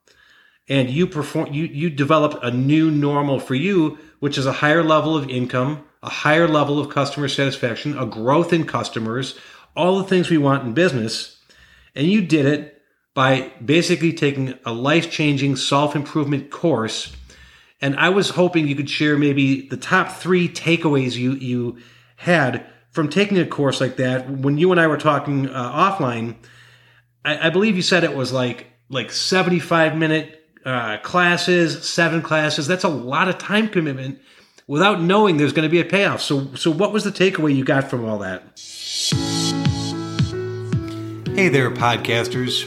and 0.67 0.89
you 0.89 1.05
perform 1.05 1.53
you 1.53 1.65
you 1.65 1.91
developed 1.91 2.43
a 2.43 2.49
new 2.49 2.89
normal 2.89 3.39
for 3.39 3.53
you 3.53 3.99
which 4.21 4.39
is 4.39 4.47
a 4.47 4.53
higher 4.53 4.83
level 4.83 5.15
of 5.15 5.29
income 5.29 5.83
a 6.01 6.09
higher 6.09 6.47
level 6.47 6.79
of 6.79 6.89
customer 6.89 7.27
satisfaction 7.27 7.95
a 7.99 8.07
growth 8.07 8.51
in 8.51 8.65
customers 8.65 9.37
all 9.75 9.99
the 9.99 10.05
things 10.05 10.31
we 10.31 10.39
want 10.39 10.65
in 10.65 10.73
business 10.73 11.37
and 11.93 12.07
you 12.07 12.25
did 12.25 12.47
it 12.47 12.81
by 13.13 13.51
basically 13.63 14.11
taking 14.11 14.57
a 14.65 14.73
life-changing 14.73 15.55
self-improvement 15.55 16.49
course 16.49 17.15
and 17.81 17.95
i 17.97 18.09
was 18.09 18.29
hoping 18.31 18.67
you 18.67 18.75
could 18.75 18.89
share 18.89 19.17
maybe 19.17 19.67
the 19.67 19.77
top 19.77 20.11
three 20.11 20.47
takeaways 20.47 21.15
you 21.15 21.33
you 21.33 21.77
had 22.17 22.65
from 22.91 23.09
taking 23.09 23.37
a 23.37 23.45
course 23.45 23.81
like 23.81 23.97
that 23.97 24.29
when 24.29 24.57
you 24.57 24.71
and 24.71 24.79
i 24.79 24.87
were 24.87 24.97
talking 24.97 25.49
uh, 25.49 25.71
offline 25.71 26.35
I, 27.25 27.47
I 27.47 27.49
believe 27.49 27.75
you 27.75 27.81
said 27.81 28.03
it 28.03 28.15
was 28.15 28.31
like 28.31 28.67
like 28.89 29.11
75 29.11 29.97
minute 29.97 30.43
uh, 30.63 30.97
classes, 30.99 31.87
seven 31.87 32.21
classes. 32.21 32.67
That's 32.67 32.83
a 32.83 32.89
lot 32.89 33.27
of 33.27 33.37
time 33.37 33.67
commitment 33.67 34.19
without 34.67 35.01
knowing 35.01 35.37
there's 35.37 35.53
going 35.53 35.67
to 35.67 35.71
be 35.71 35.79
a 35.79 35.85
payoff. 35.85 36.21
So, 36.21 36.53
so 36.55 36.71
what 36.71 36.93
was 36.93 37.03
the 37.03 37.11
takeaway 37.11 37.55
you 37.55 37.65
got 37.65 37.89
from 37.89 38.05
all 38.05 38.19
that? 38.19 38.43
Hey 41.35 41.49
there, 41.49 41.69
podcasters. 41.71 42.65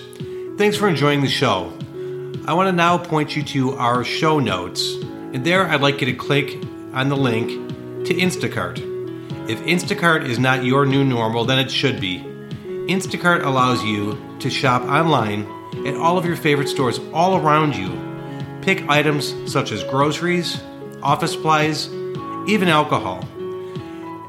Thanks 0.58 0.76
for 0.76 0.88
enjoying 0.88 1.22
the 1.22 1.28
show. 1.28 1.77
I 2.48 2.54
want 2.54 2.68
to 2.68 2.72
now 2.72 2.96
point 2.96 3.36
you 3.36 3.42
to 3.42 3.74
our 3.74 4.02
show 4.02 4.38
notes, 4.38 4.94
and 4.94 5.44
there 5.44 5.68
I'd 5.68 5.82
like 5.82 6.00
you 6.00 6.06
to 6.06 6.14
click 6.14 6.56
on 6.94 7.10
the 7.10 7.14
link 7.14 7.50
to 8.06 8.14
Instacart. 8.14 8.78
If 9.50 9.60
Instacart 9.64 10.26
is 10.26 10.38
not 10.38 10.64
your 10.64 10.86
new 10.86 11.04
normal, 11.04 11.44
then 11.44 11.58
it 11.58 11.70
should 11.70 12.00
be. 12.00 12.20
Instacart 12.88 13.44
allows 13.44 13.84
you 13.84 14.18
to 14.38 14.48
shop 14.48 14.80
online 14.84 15.42
at 15.86 15.94
all 15.96 16.16
of 16.16 16.24
your 16.24 16.36
favorite 16.36 16.70
stores 16.70 16.98
all 17.12 17.36
around 17.36 17.76
you. 17.76 17.90
Pick 18.62 18.88
items 18.88 19.34
such 19.44 19.70
as 19.70 19.84
groceries, 19.84 20.58
office 21.02 21.32
supplies, 21.32 21.88
even 22.48 22.68
alcohol. 22.68 23.28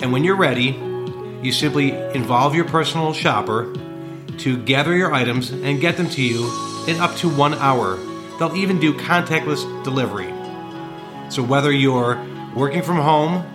And 0.02 0.12
when 0.12 0.26
you're 0.26 0.36
ready, 0.36 0.78
you 1.42 1.54
simply 1.54 1.92
involve 1.92 2.54
your 2.54 2.66
personal 2.66 3.14
shopper 3.14 3.74
to 4.40 4.58
gather 4.58 4.94
your 4.94 5.14
items 5.14 5.52
and 5.52 5.80
get 5.80 5.96
them 5.96 6.10
to 6.10 6.22
you 6.22 6.52
in 6.86 7.00
up 7.00 7.16
to 7.16 7.30
one 7.30 7.54
hour. 7.54 7.98
They'll 8.40 8.56
even 8.56 8.80
do 8.80 8.94
contactless 8.94 9.84
delivery. 9.84 10.34
So 11.30 11.44
whether 11.44 11.72
you're 11.72 12.26
working 12.56 12.82
from 12.82 12.96
home 12.96 13.46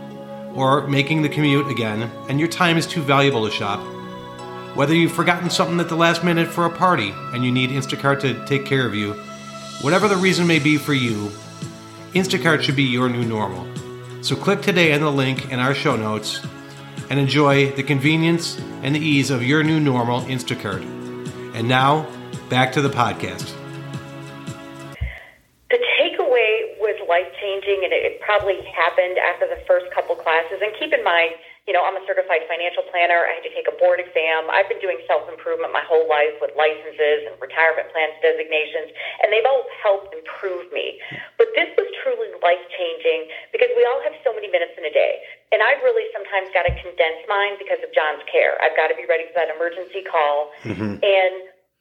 or 0.55 0.87
making 0.87 1.23
the 1.23 1.29
commute 1.29 1.69
again 1.69 2.11
and 2.29 2.39
your 2.39 2.49
time 2.49 2.77
is 2.77 2.87
too 2.87 3.03
valuable 3.03 3.45
to 3.47 3.51
shop, 3.51 3.81
whether 4.77 4.95
you've 4.95 5.13
forgotten 5.13 5.51
something 5.51 5.81
at 5.81 5.89
the 5.89 5.97
last 5.97 6.23
minute 6.23 6.49
for 6.49 6.67
a 6.67 6.71
party 6.71 7.13
and 7.33 7.45
you 7.45 7.51
need 7.51 7.71
Instacart 7.71 8.21
to 8.21 8.45
take 8.47 8.67
care 8.67 8.87
of 8.87 8.95
you, 8.95 9.15
whatever 9.81 10.07
the 10.07 10.17
reason 10.17 10.47
may 10.47 10.59
be 10.59 10.77
for 10.77 10.95
you, 10.95 11.31
Instacart 12.13 12.63
should 12.63 12.77
be 12.77 12.85
your 12.85 13.09
new 13.09 13.25
normal. 13.25 13.67
So 14.23 14.37
click 14.37 14.63
today 14.63 14.93
on 14.93 15.01
the 15.01 15.11
link 15.11 15.51
in 15.51 15.61
our 15.61 15.75
show 15.75 15.97
notes 15.97 16.45
and 17.11 17.19
enjoy 17.19 17.71
the 17.73 17.83
convenience 17.83 18.61
and 18.83 18.95
the 18.95 19.01
ease 19.01 19.31
of 19.31 19.43
your 19.43 19.63
new 19.63 19.81
normal 19.81 20.23
Instacart. 20.23 20.83
And 21.55 21.69
now, 21.69 22.07
back 22.49 22.73
to 22.73 22.83
the 22.83 22.89
podcast. 22.89 23.54
Probably 28.35 28.59
happened 28.75 29.15
after 29.23 29.47
the 29.47 29.63
first 29.63 29.87
couple 29.95 30.19
classes. 30.19 30.59
And 30.59 30.75
keep 30.75 30.91
in 30.91 31.07
mind, 31.07 31.39
you 31.71 31.73
know, 31.73 31.87
I'm 31.87 31.95
a 31.95 32.03
certified 32.03 32.43
financial 32.51 32.83
planner. 32.91 33.23
I 33.31 33.39
had 33.39 33.47
to 33.47 33.55
take 33.55 33.71
a 33.71 33.77
board 33.79 34.03
exam. 34.03 34.51
I've 34.51 34.67
been 34.67 34.83
doing 34.83 34.99
self 35.07 35.31
improvement 35.31 35.71
my 35.71 35.87
whole 35.87 36.05
life 36.11 36.35
with 36.43 36.51
licenses 36.59 37.31
and 37.31 37.39
retirement 37.39 37.95
plans 37.95 38.19
designations, 38.19 38.91
and 39.23 39.31
they've 39.31 39.47
all 39.47 39.63
helped 39.87 40.11
improve 40.11 40.67
me. 40.75 40.99
But 41.39 41.55
this 41.55 41.71
was 41.79 41.87
truly 42.03 42.35
life 42.43 42.61
changing 42.75 43.31
because 43.55 43.71
we 43.79 43.87
all 43.87 44.03
have 44.03 44.19
so 44.27 44.35
many 44.35 44.51
minutes 44.51 44.75
in 44.75 44.83
a 44.83 44.93
day. 44.93 45.23
And 45.55 45.63
I've 45.63 45.81
really 45.87 46.11
sometimes 46.11 46.51
got 46.51 46.67
to 46.67 46.75
condense 46.75 47.23
mine 47.31 47.55
because 47.57 47.79
of 47.87 47.95
John's 47.95 48.27
care. 48.27 48.59
I've 48.59 48.75
got 48.75 48.91
to 48.91 48.99
be 48.99 49.07
ready 49.07 49.31
for 49.31 49.39
that 49.39 49.49
emergency 49.49 50.03
call. 50.03 50.51
Mm-hmm. 50.67 50.99
And 51.01 51.35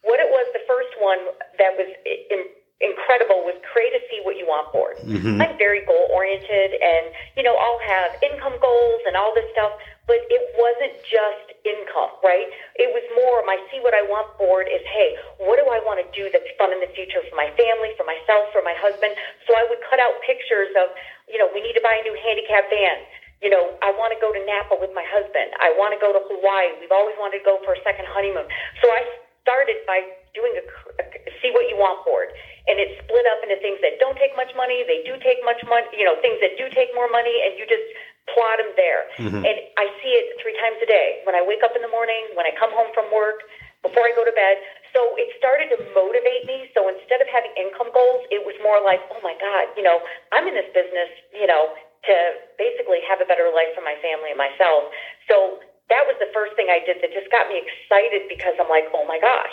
what 0.05 0.21
it 0.21 0.29
was, 0.29 0.45
the 0.53 0.63
first 0.69 0.93
one 1.01 1.33
that 1.57 1.73
was 1.75 1.89
in, 2.05 2.45
incredible 2.81 3.45
was 3.45 3.55
create 3.69 3.93
a 3.93 4.01
see 4.09 4.19
what 4.25 4.35
you 4.35 4.43
want 4.49 4.67
board. 4.73 4.97
Mm-hmm. 5.05 5.39
I'm 5.39 5.55
very 5.57 5.85
goal 5.85 6.09
oriented 6.11 6.75
and, 6.75 7.13
you 7.37 7.43
know, 7.43 7.55
I'll 7.55 7.83
have 7.85 8.17
income 8.19 8.57
goals 8.59 9.01
and 9.07 9.15
all 9.15 9.31
this 9.31 9.47
stuff, 9.55 9.71
but 10.09 10.19
it 10.27 10.43
wasn't 10.59 10.99
just 11.05 11.55
income, 11.63 12.11
right? 12.19 12.49
It 12.75 12.91
was 12.91 13.05
more 13.15 13.39
my 13.47 13.55
see 13.71 13.79
what 13.79 13.95
I 13.95 14.03
want 14.03 14.35
board 14.35 14.67
is, 14.67 14.83
hey, 14.89 15.15
what 15.39 15.55
do 15.61 15.65
I 15.71 15.79
want 15.87 16.03
to 16.03 16.07
do 16.11 16.27
that's 16.33 16.49
fun 16.59 16.75
in 16.75 16.83
the 16.83 16.91
future 16.91 17.23
for 17.23 17.35
my 17.39 17.47
family, 17.55 17.95
for 17.95 18.03
myself, 18.03 18.51
for 18.51 18.59
my 18.65 18.75
husband? 18.75 19.15
So 19.47 19.55
I 19.55 19.63
would 19.71 19.79
cut 19.87 20.03
out 20.03 20.19
pictures 20.27 20.75
of, 20.75 20.91
you 21.31 21.39
know, 21.39 21.47
we 21.55 21.63
need 21.63 21.77
to 21.79 21.83
buy 21.83 21.95
a 21.95 22.03
new 22.03 22.15
handicap 22.19 22.67
van. 22.67 22.99
You 23.39 23.51
know, 23.51 23.75
I 23.83 23.91
want 23.95 24.15
to 24.15 24.19
go 24.23 24.31
to 24.31 24.39
Napa 24.43 24.79
with 24.79 24.95
my 24.95 25.03
husband. 25.03 25.51
I 25.59 25.75
want 25.75 25.91
to 25.91 25.99
go 25.99 26.15
to 26.15 26.19
Hawaii. 26.19 26.79
We've 26.79 26.95
always 26.95 27.15
wanted 27.19 27.43
to 27.43 27.45
go 27.47 27.59
for 27.67 27.75
a 27.75 27.81
second 27.83 28.07
honeymoon. 28.07 28.47
So 28.79 28.87
I 28.87 29.03
started 29.43 29.83
by 29.83 29.99
doing 30.33 30.53
a, 30.57 30.63
a 30.99 31.03
see 31.41 31.53
what 31.53 31.69
you 31.69 31.77
want 31.77 32.01
board 32.05 32.33
and 32.67 32.79
it's 32.79 32.95
split 33.03 33.27
up 33.27 33.43
into 33.43 33.59
things 33.59 33.79
that 33.83 33.99
don't 33.99 34.15
take 34.15 34.31
much 34.39 34.51
money, 34.55 34.87
they 34.87 35.03
do 35.03 35.19
take 35.19 35.43
much 35.43 35.59
money, 35.67 35.87
you 35.91 36.07
know, 36.07 36.15
things 36.23 36.39
that 36.39 36.55
do 36.55 36.71
take 36.71 36.95
more 36.95 37.11
money, 37.11 37.43
and 37.43 37.59
you 37.59 37.67
just 37.67 37.83
plot 38.31 38.55
them 38.55 38.71
there. 38.79 39.03
Mm-hmm. 39.19 39.43
And 39.43 39.57
I 39.75 39.91
see 39.99 40.15
it 40.15 40.39
three 40.39 40.55
times 40.55 40.79
a 40.79 40.87
day 40.87 41.19
when 41.27 41.35
I 41.35 41.43
wake 41.43 41.59
up 41.59 41.75
in 41.75 41.83
the 41.83 41.91
morning, 41.91 42.23
when 42.39 42.47
I 42.47 42.55
come 42.55 42.71
home 42.71 42.87
from 42.95 43.11
work, 43.11 43.43
before 43.83 44.07
I 44.07 44.15
go 44.15 44.23
to 44.23 44.31
bed. 44.31 44.63
So 44.95 45.11
it 45.19 45.27
started 45.35 45.75
to 45.75 45.77
motivate 45.91 46.47
me. 46.47 46.71
So 46.71 46.87
instead 46.87 47.19
of 47.19 47.27
having 47.27 47.51
income 47.59 47.91
goals, 47.91 48.23
it 48.31 48.39
was 48.47 48.55
more 48.63 48.79
like, 48.79 49.03
oh 49.11 49.19
my 49.19 49.35
God, 49.43 49.67
you 49.75 49.83
know, 49.83 49.99
I'm 50.31 50.47
in 50.47 50.55
this 50.55 50.71
business, 50.71 51.11
you 51.35 51.43
know, 51.43 51.75
to 52.07 52.15
basically 52.55 53.03
have 53.03 53.19
a 53.19 53.27
better 53.27 53.51
life 53.51 53.75
for 53.75 53.83
my 53.83 53.99
family 53.99 54.31
and 54.31 54.39
myself. 54.39 54.87
So 55.27 55.59
that 55.91 56.07
was 56.07 56.15
the 56.23 56.31
first 56.31 56.55
thing 56.55 56.71
I 56.71 56.79
did 56.79 57.03
that 57.03 57.11
just 57.11 57.27
got 57.27 57.51
me 57.51 57.59
excited 57.59 58.31
because 58.31 58.55
I'm 58.55 58.71
like, 58.71 58.87
oh 58.95 59.03
my 59.03 59.19
gosh. 59.19 59.51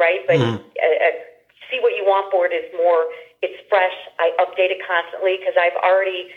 Right? 0.00 0.24
But 0.26 0.40
mm-hmm. 0.40 0.56
a, 0.56 0.90
a 1.04 1.10
see 1.70 1.78
what 1.78 1.94
you 1.94 2.02
want 2.04 2.32
board 2.32 2.50
is 2.50 2.66
more. 2.74 3.06
It's 3.42 3.56
fresh. 3.68 3.94
I 4.18 4.32
update 4.42 4.72
it 4.74 4.80
constantly 4.82 5.36
because 5.38 5.54
I've 5.54 5.76
already 5.78 6.32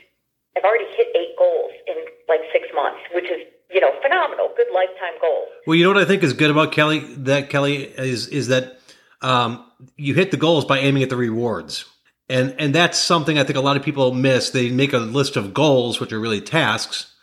I've 0.55 0.63
already 0.63 0.85
hit 0.95 1.07
eight 1.15 1.33
goals 1.39 1.71
in 1.87 1.95
like 2.29 2.43
six 2.51 2.67
months, 2.75 3.01
which 3.15 3.25
is 3.25 3.41
you 3.71 3.81
know 3.81 3.91
phenomenal. 4.03 4.53
Good 4.55 4.67
lifetime 4.73 5.17
goal. 5.19 5.47
Well, 5.65 5.75
you 5.75 5.83
know 5.83 5.95
what 5.95 6.03
I 6.03 6.05
think 6.05 6.23
is 6.23 6.33
good 6.33 6.51
about 6.51 6.71
Kelly. 6.71 6.99
That 7.25 7.49
Kelly 7.49 7.83
is 7.83 8.27
is 8.27 8.47
that 8.49 8.79
um, 9.21 9.65
you 9.97 10.13
hit 10.13 10.31
the 10.31 10.37
goals 10.37 10.65
by 10.65 10.79
aiming 10.79 11.03
at 11.03 11.09
the 11.09 11.17
rewards. 11.17 11.85
And 12.29 12.55
and 12.57 12.73
that's 12.73 12.97
something 12.97 13.37
I 13.37 13.43
think 13.43 13.57
a 13.57 13.61
lot 13.61 13.75
of 13.75 13.83
people 13.83 14.13
miss. 14.13 14.51
They 14.51 14.69
make 14.69 14.93
a 14.93 14.97
list 14.99 15.35
of 15.35 15.53
goals, 15.53 15.99
which 15.99 16.13
are 16.13 16.19
really 16.19 16.39
tasks, 16.39 17.13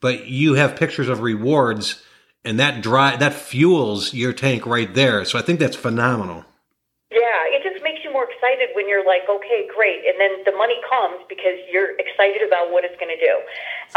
but 0.00 0.26
you 0.26 0.54
have 0.54 0.74
pictures 0.76 1.08
of 1.08 1.20
rewards 1.20 2.02
and 2.44 2.58
that 2.58 2.82
dry 2.82 3.16
that 3.16 3.34
fuels 3.34 4.12
your 4.14 4.32
tank 4.32 4.66
right 4.66 4.92
there. 4.94 5.24
So 5.24 5.38
I 5.38 5.42
think 5.42 5.60
that's 5.60 5.76
phenomenal. 5.76 6.44
Yeah, 7.10 7.52
it 7.52 7.62
just 7.62 7.82
makes 7.84 8.00
you 8.02 8.12
more 8.12 8.24
excited 8.24 8.72
when 8.74 8.88
you're 8.88 9.04
like, 9.04 9.28
okay, 9.28 9.68
great, 9.68 10.02
and 10.08 10.16
then 10.18 10.42
the 10.48 10.56
money 10.56 10.80
comes 10.88 11.20
because 11.28 11.60
you're 11.70 11.92
excited 12.00 12.40
about 12.40 12.72
what 12.72 12.84
it's 12.84 12.96
going 12.96 13.12
to 13.12 13.20
do. 13.20 13.34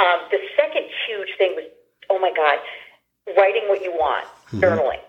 Um, 0.03 0.27
the 0.29 0.39
second 0.59 0.85
huge 1.07 1.31
thing 1.37 1.55
was, 1.55 1.63
oh 2.11 2.19
my 2.19 2.31
god, 2.35 2.59
writing 3.39 3.65
what 3.71 3.81
you 3.81 3.95
want, 3.95 4.27
mm-hmm. 4.51 4.59
journaling, 4.59 5.01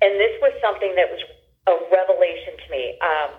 and 0.00 0.16
this 0.16 0.32
was 0.40 0.56
something 0.64 0.96
that 0.96 1.12
was 1.12 1.20
a 1.68 1.76
revelation 1.92 2.56
to 2.56 2.66
me. 2.72 2.96
Um, 3.04 3.30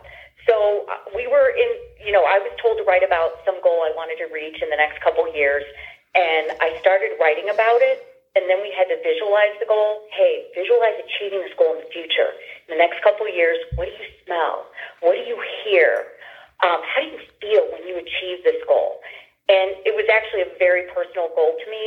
so 0.45 0.85
uh, 0.85 1.01
we 1.17 1.25
were 1.25 1.49
in, 1.49 1.69
you 2.05 2.13
know, 2.13 2.21
I 2.21 2.37
was 2.37 2.53
told 2.61 2.77
to 2.77 2.85
write 2.85 3.01
about 3.01 3.41
some 3.41 3.57
goal 3.65 3.81
I 3.81 3.93
wanted 3.97 4.21
to 4.21 4.29
reach 4.29 4.61
in 4.61 4.69
the 4.69 4.77
next 4.77 5.01
couple 5.01 5.25
years, 5.33 5.65
and 6.13 6.53
I 6.61 6.77
started 6.77 7.17
writing 7.17 7.49
about 7.49 7.81
it 7.81 8.10
and 8.35 8.47
then 8.47 8.63
we 8.63 8.71
had 8.71 8.87
to 8.87 8.97
visualize 9.03 9.51
the 9.59 9.67
goal. 9.67 10.07
Hey, 10.15 10.47
visualize 10.55 10.95
achieving 11.03 11.43
this 11.43 11.55
goal 11.59 11.75
in 11.75 11.83
the 11.83 11.91
future. 11.91 12.31
In 12.67 12.75
the 12.75 12.79
next 12.79 13.03
couple 13.03 13.27
of 13.27 13.33
years, 13.35 13.59
what 13.75 13.91
do 13.91 13.93
you 13.95 14.07
smell? 14.23 14.71
What 15.03 15.19
do 15.19 15.23
you 15.27 15.35
hear? 15.63 16.15
Um, 16.63 16.79
how 16.85 17.03
do 17.03 17.09
you 17.11 17.21
feel 17.43 17.67
when 17.75 17.83
you 17.83 17.99
achieve 17.99 18.45
this 18.47 18.61
goal? 18.69 19.03
And 19.51 19.75
it 19.83 19.91
was 19.91 20.07
actually 20.07 20.47
a 20.47 20.51
very 20.55 20.87
personal 20.95 21.27
goal 21.35 21.59
to 21.59 21.67
me 21.67 21.83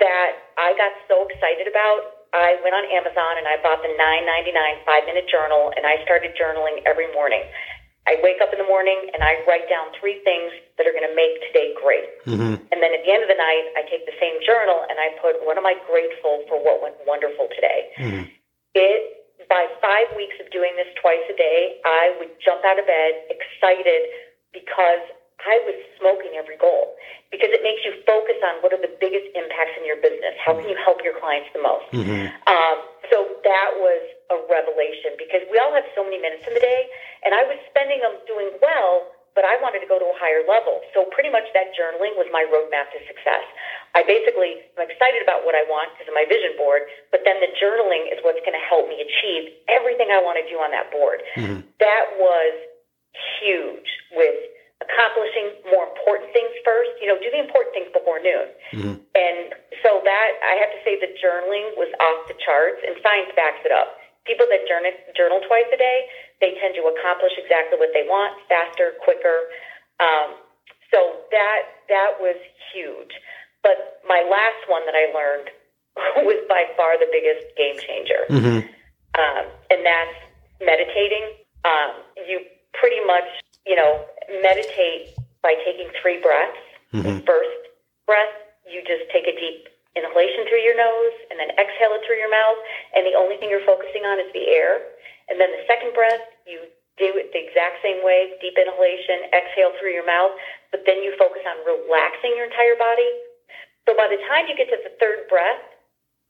that 0.00 0.56
I 0.56 0.72
got 0.80 0.96
so 1.08 1.28
excited 1.28 1.68
about. 1.68 2.28
I 2.32 2.56
went 2.64 2.76
on 2.76 2.84
Amazon 2.92 3.40
and 3.40 3.48
I 3.48 3.60
bought 3.60 3.80
the 3.80 3.92
$9.99 3.92 4.84
five 4.84 5.04
minute 5.04 5.28
journal 5.28 5.72
and 5.76 5.84
I 5.84 6.00
started 6.04 6.36
journaling 6.36 6.84
every 6.84 7.08
morning. 7.12 7.44
I 8.06 8.22
wake 8.22 8.38
up 8.38 8.54
in 8.54 8.58
the 8.62 8.70
morning 8.70 9.10
and 9.10 9.22
I 9.22 9.42
write 9.50 9.66
down 9.66 9.90
three 9.98 10.22
things 10.22 10.54
that 10.78 10.86
are 10.86 10.94
going 10.94 11.06
to 11.06 11.16
make 11.18 11.42
today 11.50 11.74
great. 11.74 12.06
Mm-hmm. 12.22 12.62
And 12.70 12.78
then 12.78 12.94
at 12.94 13.02
the 13.02 13.10
end 13.10 13.26
of 13.26 13.30
the 13.30 13.38
night, 13.38 13.74
I 13.74 13.82
take 13.90 14.06
the 14.06 14.14
same 14.22 14.38
journal 14.46 14.86
and 14.86 14.94
I 14.96 15.10
put, 15.18 15.42
what 15.42 15.58
am 15.58 15.66
I 15.66 15.74
grateful 15.90 16.46
for 16.46 16.62
what 16.62 16.78
went 16.78 16.94
wonderful 17.02 17.50
today? 17.50 17.90
Mm-hmm. 17.98 18.24
It, 18.78 19.02
by 19.50 19.66
five 19.82 20.10
weeks 20.14 20.38
of 20.38 20.50
doing 20.54 20.74
this 20.78 20.90
twice 21.02 21.22
a 21.26 21.36
day, 21.36 21.82
I 21.82 22.14
would 22.22 22.30
jump 22.38 22.62
out 22.62 22.78
of 22.78 22.86
bed 22.86 23.26
excited 23.26 24.06
because 24.54 25.02
I 25.44 25.60
was 25.68 25.76
smoking 26.00 26.32
every 26.40 26.56
goal 26.56 26.96
because 27.28 27.52
it 27.52 27.60
makes 27.60 27.84
you 27.84 27.92
focus 28.08 28.40
on 28.40 28.64
what 28.64 28.72
are 28.72 28.80
the 28.80 28.92
biggest 28.96 29.28
impacts 29.36 29.76
in 29.76 29.84
your 29.84 30.00
business. 30.00 30.32
How 30.40 30.56
can 30.56 30.64
you 30.64 30.78
help 30.80 31.04
your 31.04 31.18
clients 31.18 31.52
the 31.52 31.60
most. 31.60 31.86
Mm-hmm. 31.92 32.32
Um, 32.48 32.76
so 33.12 33.36
that 33.44 33.70
was 33.76 34.02
a 34.32 34.38
revelation 34.48 35.14
because 35.20 35.44
we 35.52 35.60
all 35.60 35.74
have 35.76 35.84
so 35.92 36.02
many 36.02 36.18
minutes 36.18 36.48
in 36.48 36.56
the 36.56 36.62
day, 36.62 36.88
and 37.22 37.36
I 37.36 37.44
was 37.44 37.60
spending 37.68 38.00
them 38.00 38.16
doing 38.24 38.50
well, 38.64 39.12
but 39.36 39.44
I 39.44 39.60
wanted 39.60 39.84
to 39.84 39.88
go 39.90 40.00
to 40.00 40.08
a 40.08 40.16
higher 40.16 40.40
level. 40.48 40.80
So 40.96 41.04
pretty 41.12 41.28
much 41.28 41.44
that 41.52 41.76
journaling 41.76 42.16
was 42.16 42.26
my 42.32 42.48
roadmap 42.48 42.88
to 42.96 42.98
success. 43.04 43.44
I 43.92 44.02
basically 44.02 44.64
am 44.80 44.88
excited 44.88 45.20
about 45.20 45.44
what 45.44 45.52
I 45.52 45.62
want 45.68 45.92
because 45.94 46.08
of 46.08 46.16
my 46.16 46.24
vision 46.24 46.56
board, 46.56 46.88
but 47.12 47.22
then 47.28 47.38
the 47.44 47.52
journaling 47.60 48.08
is 48.08 48.18
what's 48.24 48.40
going 48.40 48.56
to 48.56 48.66
help 48.66 48.88
me 48.88 49.04
achieve 49.04 49.52
everything 49.68 50.08
I 50.08 50.24
want 50.24 50.40
to 50.40 50.46
do 50.48 50.56
on 50.56 50.72
that 50.72 50.88
board. 50.88 51.20
Mm-hmm. 51.36 51.68
That 51.78 52.16
was 52.16 52.54
huge 53.36 53.88
with 54.16 54.55
accomplishing 54.84 55.56
more 55.72 55.88
important 55.88 56.32
things 56.36 56.52
first. 56.64 56.92
You 57.00 57.08
know, 57.08 57.16
do 57.18 57.30
the 57.32 57.40
important 57.40 57.72
things 57.72 57.90
before 57.92 58.20
noon. 58.20 58.48
Mm-hmm. 58.76 58.94
And 59.16 59.46
so 59.80 60.04
that 60.04 60.30
I 60.44 60.60
have 60.60 60.72
to 60.72 60.80
say 60.84 61.00
the 61.00 61.12
journaling 61.16 61.72
was 61.80 61.88
off 62.00 62.28
the 62.28 62.36
charts, 62.40 62.80
and 62.84 62.96
science 63.00 63.32
backs 63.34 63.64
it 63.64 63.72
up. 63.72 63.96
People 64.28 64.44
that 64.50 64.66
journal, 64.66 64.90
journal 65.14 65.38
twice 65.46 65.70
a 65.70 65.78
day, 65.78 65.98
they 66.42 66.58
tend 66.58 66.74
to 66.74 66.84
accomplish 66.90 67.32
exactly 67.38 67.78
what 67.78 67.94
they 67.94 68.04
want 68.04 68.34
faster, 68.50 68.98
quicker. 69.00 69.48
Um, 70.02 70.36
so 70.92 71.24
that 71.30 71.60
that 71.88 72.18
was 72.20 72.36
huge. 72.72 73.14
But 73.62 74.02
my 74.06 74.22
last 74.22 74.62
one 74.68 74.84
that 74.86 74.94
I 74.94 75.10
learned 75.10 75.48
was 76.28 76.40
by 76.48 76.68
far 76.76 76.98
the 76.98 77.08
biggest 77.10 77.50
game 77.56 77.78
changer, 77.80 78.22
mm-hmm. 78.30 78.60
um, 79.18 79.44
and 79.70 79.80
that's 79.82 80.18
meditating. 80.60 81.42
Um, 81.64 82.02
you 82.28 82.40
pretty 82.78 83.00
much, 83.06 83.26
you 83.66 83.74
know, 83.74 84.06
meditate 84.42 85.18
by 85.42 85.58
taking 85.66 85.90
three 86.00 86.22
breaths. 86.22 86.62
Mm-hmm. 86.94 87.02
The 87.02 87.14
first 87.26 87.60
breath, 88.06 88.34
you 88.64 88.80
just 88.86 89.10
take 89.10 89.26
a 89.26 89.34
deep 89.34 89.68
inhalation 89.98 90.46
through 90.46 90.62
your 90.62 90.78
nose 90.78 91.16
and 91.28 91.36
then 91.40 91.50
exhale 91.58 91.96
it 91.98 92.06
through 92.06 92.20
your 92.22 92.30
mouth. 92.30 92.58
And 92.94 93.02
the 93.02 93.18
only 93.18 93.36
thing 93.36 93.50
you're 93.50 93.66
focusing 93.66 94.06
on 94.06 94.22
is 94.22 94.30
the 94.30 94.46
air. 94.46 94.80
And 95.26 95.42
then 95.42 95.50
the 95.50 95.66
second 95.66 95.92
breath, 95.92 96.22
you 96.46 96.62
do 96.96 97.12
it 97.18 97.34
the 97.34 97.42
exact 97.42 97.82
same 97.82 98.00
way 98.06 98.38
deep 98.38 98.54
inhalation, 98.56 99.28
exhale 99.34 99.74
through 99.76 99.92
your 99.92 100.06
mouth. 100.06 100.32
But 100.70 100.86
then 100.86 101.02
you 101.02 101.12
focus 101.18 101.42
on 101.42 101.58
relaxing 101.66 102.38
your 102.38 102.46
entire 102.46 102.78
body. 102.78 103.10
So 103.88 103.94
by 103.98 104.06
the 104.06 104.20
time 104.30 104.46
you 104.46 104.54
get 104.54 104.70
to 104.70 104.78
the 104.82 104.94
third 104.98 105.26
breath, 105.26 105.62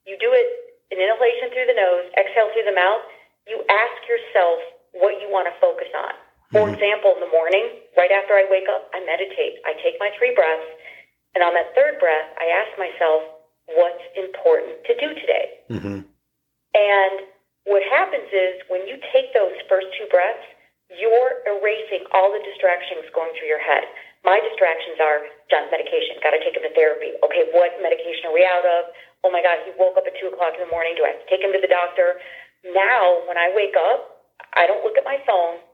you 0.09 0.17
do 0.17 0.33
it 0.33 0.49
an 0.95 1.03
inhalation 1.03 1.51
through 1.51 1.69
the 1.69 1.77
nose, 1.77 2.07
exhale 2.15 2.49
through 2.55 2.69
the 2.69 2.77
mouth. 2.77 3.03
You 3.49 3.63
ask 3.67 3.99
yourself 4.07 4.63
what 4.95 5.19
you 5.19 5.27
want 5.29 5.51
to 5.51 5.55
focus 5.59 5.91
on. 5.93 6.15
For 6.55 6.63
mm-hmm. 6.63 6.79
example, 6.79 7.19
in 7.19 7.23
the 7.27 7.33
morning, 7.35 7.83
right 7.99 8.13
after 8.15 8.39
I 8.39 8.47
wake 8.47 8.71
up, 8.71 8.87
I 8.95 9.03
meditate. 9.03 9.59
I 9.67 9.75
take 9.83 9.99
my 9.99 10.15
three 10.15 10.31
breaths. 10.35 10.71
And 11.35 11.43
on 11.43 11.53
that 11.59 11.75
third 11.75 11.99
breath, 11.99 12.31
I 12.39 12.47
ask 12.55 12.71
myself, 12.79 13.27
what's 13.75 14.05
important 14.15 14.79
to 14.87 14.93
do 14.95 15.09
today? 15.19 15.47
Mm-hmm. 15.69 15.99
And 16.77 17.17
what 17.67 17.83
happens 17.91 18.31
is 18.31 18.63
when 18.71 18.87
you 18.87 18.95
take 19.11 19.35
those 19.35 19.59
first 19.67 19.91
two 19.99 20.07
breaths, 20.07 20.47
you're 20.95 21.43
erasing 21.51 22.07
all 22.15 22.31
the 22.31 22.39
distractions 22.47 23.11
going 23.11 23.35
through 23.35 23.51
your 23.51 23.63
head. 23.63 23.91
My 24.23 24.39
distractions 24.39 25.03
are 25.03 25.27
John's 25.51 25.71
medication, 25.75 26.23
got 26.23 26.31
to 26.31 26.43
take 26.43 26.55
him 26.55 26.63
to 26.63 26.75
therapy. 26.79 27.19
Okay, 27.27 27.51
what 27.51 27.75
medication 27.83 28.31
are 28.31 28.35
we 28.35 28.47
out 28.47 28.63
of? 28.63 28.95
Oh 29.27 29.31
my 29.35 29.43
God, 29.43 29.67
he 29.67 29.75
woke 29.75 29.99
up 29.99 30.07
at 30.07 30.15
2 30.15 30.31
o'clock 30.31 30.55
in 30.55 30.63
the 30.63 30.71
morning. 30.71 30.95
Do 30.95 31.03
I 31.03 31.19
have 31.19 31.23
to 31.27 31.31
take 31.31 31.43
him 31.43 31.51
to 31.51 31.59
the 31.59 31.71
doctor? 31.71 32.23
Now, 32.71 33.27
when 33.27 33.35
I 33.35 33.51
wake 33.51 33.75
up, 33.75 34.31
I 34.55 34.71
don't 34.71 34.87
look 34.87 34.95
at 34.95 35.03
my 35.03 35.19
phone. 35.27 35.66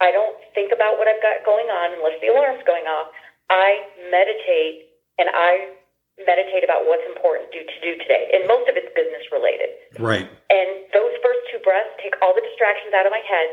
I 0.00 0.10
don't 0.10 0.36
think 0.56 0.72
about 0.72 0.96
what 0.96 1.06
I've 1.06 1.20
got 1.20 1.44
going 1.44 1.68
on 1.68 2.00
unless 2.00 2.16
the 2.24 2.32
alarm's 2.32 2.64
going 2.64 2.88
off. 2.88 3.12
I 3.52 3.84
meditate 4.08 4.88
and 5.20 5.28
I 5.28 5.76
meditate 6.24 6.64
about 6.64 6.88
what's 6.88 7.04
important 7.04 7.52
to 7.52 7.60
do 7.84 7.96
today. 8.00 8.32
And 8.32 8.48
most 8.48 8.68
of 8.68 8.76
it's 8.76 8.88
business 8.96 9.24
related. 9.32 9.70
Right. 10.00 10.24
And 10.24 10.68
those 10.92 11.12
first 11.20 11.40
two 11.52 11.60
breaths 11.60 11.92
take 12.00 12.16
all 12.24 12.32
the 12.32 12.44
distractions 12.44 12.92
out 12.96 13.04
of 13.04 13.12
my 13.12 13.20
head. 13.24 13.48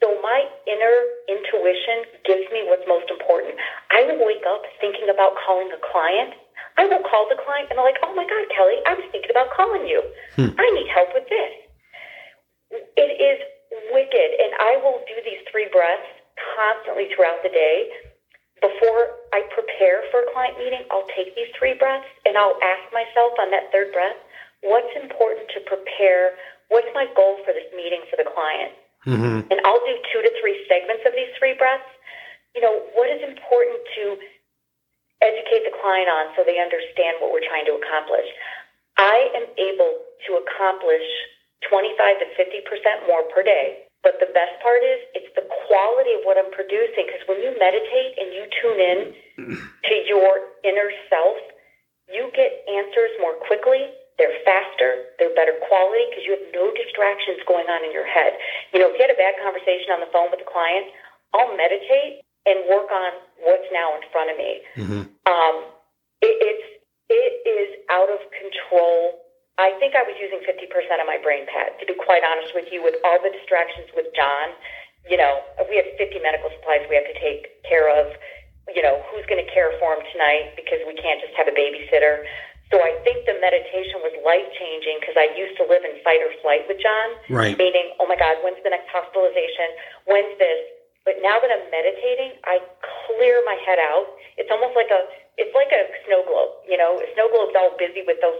So 0.00 0.16
my 0.24 0.48
inner 0.64 0.96
intuition 1.28 2.08
gives 2.24 2.48
me 2.48 2.64
what's 2.64 2.84
most 2.88 3.12
important. 3.12 3.60
I 3.92 4.08
will 4.08 4.24
wake 4.24 4.44
up 4.48 4.64
thinking 4.80 5.12
about 5.12 5.36
calling 5.44 5.68
a 5.68 5.80
client. 5.92 6.32
I 6.80 6.88
will 6.88 7.04
call 7.04 7.28
the 7.28 7.36
client 7.36 7.68
and 7.68 7.76
I'm 7.76 7.84
like, 7.84 8.00
oh 8.00 8.16
my 8.16 8.24
God, 8.24 8.44
Kelly, 8.48 8.80
I 8.88 8.96
was 8.96 9.04
thinking 9.12 9.28
about 9.28 9.52
calling 9.52 9.84
you. 9.84 10.00
Hmm. 10.40 10.56
I 10.56 10.64
need 10.72 10.88
help 10.88 11.12
with 11.12 11.28
this. 11.28 11.52
It 12.96 13.12
is 13.20 13.36
wicked. 13.92 14.30
And 14.38 14.50
I 14.58 14.78
will 14.82 15.02
do 15.06 15.16
these 15.22 15.42
three 15.50 15.68
breaths 15.70 16.08
constantly 16.56 17.10
throughout 17.12 17.42
the 17.42 17.52
day. 17.52 17.90
Before 18.60 19.16
I 19.32 19.44
prepare 19.56 20.04
for 20.12 20.20
a 20.24 20.28
client 20.32 20.60
meeting, 20.60 20.84
I'll 20.92 21.08
take 21.16 21.32
these 21.32 21.48
three 21.56 21.74
breaths 21.74 22.08
and 22.28 22.36
I'll 22.36 22.60
ask 22.60 22.84
myself 22.92 23.32
on 23.40 23.48
that 23.50 23.72
third 23.72 23.92
breath, 23.96 24.20
what's 24.60 24.92
important 24.96 25.48
to 25.56 25.64
prepare? 25.64 26.36
What's 26.68 26.92
my 26.92 27.08
goal 27.16 27.40
for 27.44 27.56
this 27.56 27.68
meeting 27.72 28.04
for 28.12 28.20
the 28.20 28.28
client? 28.28 28.76
Mm-hmm. 29.08 29.48
And 29.48 29.58
I'll 29.64 29.80
do 29.80 29.96
two 30.12 30.20
to 30.20 30.30
three 30.44 30.60
segments 30.68 31.08
of 31.08 31.16
these 31.16 31.32
three 31.40 31.56
breaths. 31.56 31.88
You 32.52 32.60
know, 32.60 32.84
what 32.92 33.08
is 33.08 33.24
important 33.24 33.80
to 33.96 34.20
educate 35.24 35.64
the 35.64 35.72
client 35.80 36.12
on 36.12 36.36
so 36.36 36.44
they 36.44 36.60
understand 36.60 37.16
what 37.24 37.32
we're 37.32 37.44
trying 37.48 37.64
to 37.64 37.80
accomplish? 37.80 38.28
I 39.00 39.32
am 39.40 39.48
able 39.56 40.04
to 40.28 40.30
accomplish 40.44 41.08
25 42.00 42.24
to 42.24 42.26
50% 42.32 43.06
more 43.06 43.22
per 43.28 43.42
day. 43.44 43.84
But 44.00 44.16
the 44.16 44.32
best 44.32 44.56
part 44.64 44.80
is 44.80 45.04
it's 45.12 45.28
the 45.36 45.44
quality 45.68 46.16
of 46.16 46.24
what 46.24 46.40
I'm 46.40 46.48
producing 46.48 47.04
because 47.04 47.20
when 47.28 47.44
you 47.44 47.52
meditate 47.60 48.16
and 48.16 48.32
you 48.32 48.48
tune 48.48 48.80
in 48.80 48.98
to 49.92 49.94
your 50.08 50.56
inner 50.64 50.88
self, 51.12 51.36
you 52.08 52.32
get 52.32 52.64
answers 52.64 53.12
more 53.20 53.36
quickly. 53.36 53.92
They're 54.16 54.40
faster, 54.44 55.16
they're 55.20 55.36
better 55.36 55.56
quality 55.68 56.04
because 56.08 56.24
you 56.24 56.32
have 56.36 56.48
no 56.52 56.72
distractions 56.72 57.40
going 57.44 57.68
on 57.68 57.84
in 57.84 57.92
your 57.92 58.08
head. 58.08 58.36
You 58.72 58.80
know, 58.80 58.88
if 58.92 58.96
you 58.96 59.04
had 59.04 59.12
a 59.12 59.20
bad 59.20 59.36
conversation 59.40 59.92
on 59.92 60.00
the 60.00 60.08
phone 60.12 60.32
with 60.32 60.44
a 60.44 60.48
client, 60.48 60.92
I'll 61.36 61.56
meditate 61.56 62.24
and 62.44 62.68
work 62.68 62.88
on 62.88 63.20
what's 63.44 63.68
now 63.72 63.96
in 63.96 64.04
front 64.12 64.28
of 64.32 64.36
me. 64.36 64.52
Mm-hmm. 64.76 65.02
Um, 65.28 65.56
it, 66.20 66.36
it's 66.40 66.66
it 67.08 67.32
is 67.48 67.68
out 67.88 68.08
of 68.08 68.20
control 68.32 69.29
I 69.60 69.76
think 69.76 69.92
I 69.92 70.00
was 70.08 70.16
using 70.16 70.40
50% 70.40 70.72
of 70.72 71.04
my 71.04 71.20
brain 71.20 71.44
pad, 71.44 71.76
to 71.76 71.84
be 71.84 71.92
quite 71.92 72.24
honest 72.24 72.56
with 72.56 72.72
you, 72.72 72.80
with 72.80 72.96
all 73.04 73.20
the 73.20 73.28
distractions 73.28 73.92
with 73.92 74.08
John. 74.16 74.56
You 75.04 75.20
know, 75.20 75.44
we 75.68 75.76
have 75.76 75.84
50 76.00 76.16
medical 76.24 76.48
supplies 76.56 76.88
we 76.88 76.96
have 76.96 77.04
to 77.04 77.18
take 77.20 77.60
care 77.68 77.92
of. 77.92 78.08
You 78.72 78.80
know, 78.80 79.04
who's 79.12 79.26
going 79.28 79.42
to 79.42 79.50
care 79.52 79.76
for 79.76 79.98
him 79.98 80.02
tonight 80.14 80.56
because 80.56 80.80
we 80.88 80.96
can't 80.96 81.20
just 81.20 81.36
have 81.36 81.44
a 81.44 81.52
babysitter. 81.52 82.24
So 82.70 82.78
I 82.78 82.94
think 83.02 83.26
the 83.26 83.34
meditation 83.42 83.98
was 84.00 84.14
life 84.22 84.46
changing 84.56 85.02
because 85.02 85.18
I 85.18 85.34
used 85.34 85.58
to 85.58 85.66
live 85.66 85.82
in 85.82 85.98
fight 86.06 86.22
or 86.22 86.30
flight 86.38 86.64
with 86.70 86.78
John. 86.78 87.08
Right. 87.26 87.58
Meaning, 87.58 87.98
oh 87.98 88.06
my 88.06 88.14
God, 88.14 88.38
when's 88.46 88.62
the 88.62 88.70
next 88.70 88.86
hospitalization? 88.94 89.74
When's 90.06 90.38
this? 90.38 90.60
But 91.02 91.18
now 91.18 91.42
that 91.42 91.50
I'm 91.50 91.66
meditating, 91.68 92.38
I 92.46 92.62
clear 93.10 93.42
my 93.42 93.58
head 93.66 93.82
out. 93.82 94.14
It's 94.38 94.52
almost 94.54 94.78
like 94.78 94.92
a, 94.94 95.02
it's 95.34 95.50
like 95.50 95.74
a 95.74 95.90
snow 96.06 96.22
globe. 96.22 96.62
You 96.70 96.78
know, 96.78 97.02
a 97.02 97.08
snow 97.18 97.26
globe's 97.26 97.58
all 97.58 97.74
busy 97.74 98.06
with 98.06 98.22
those 98.22 98.38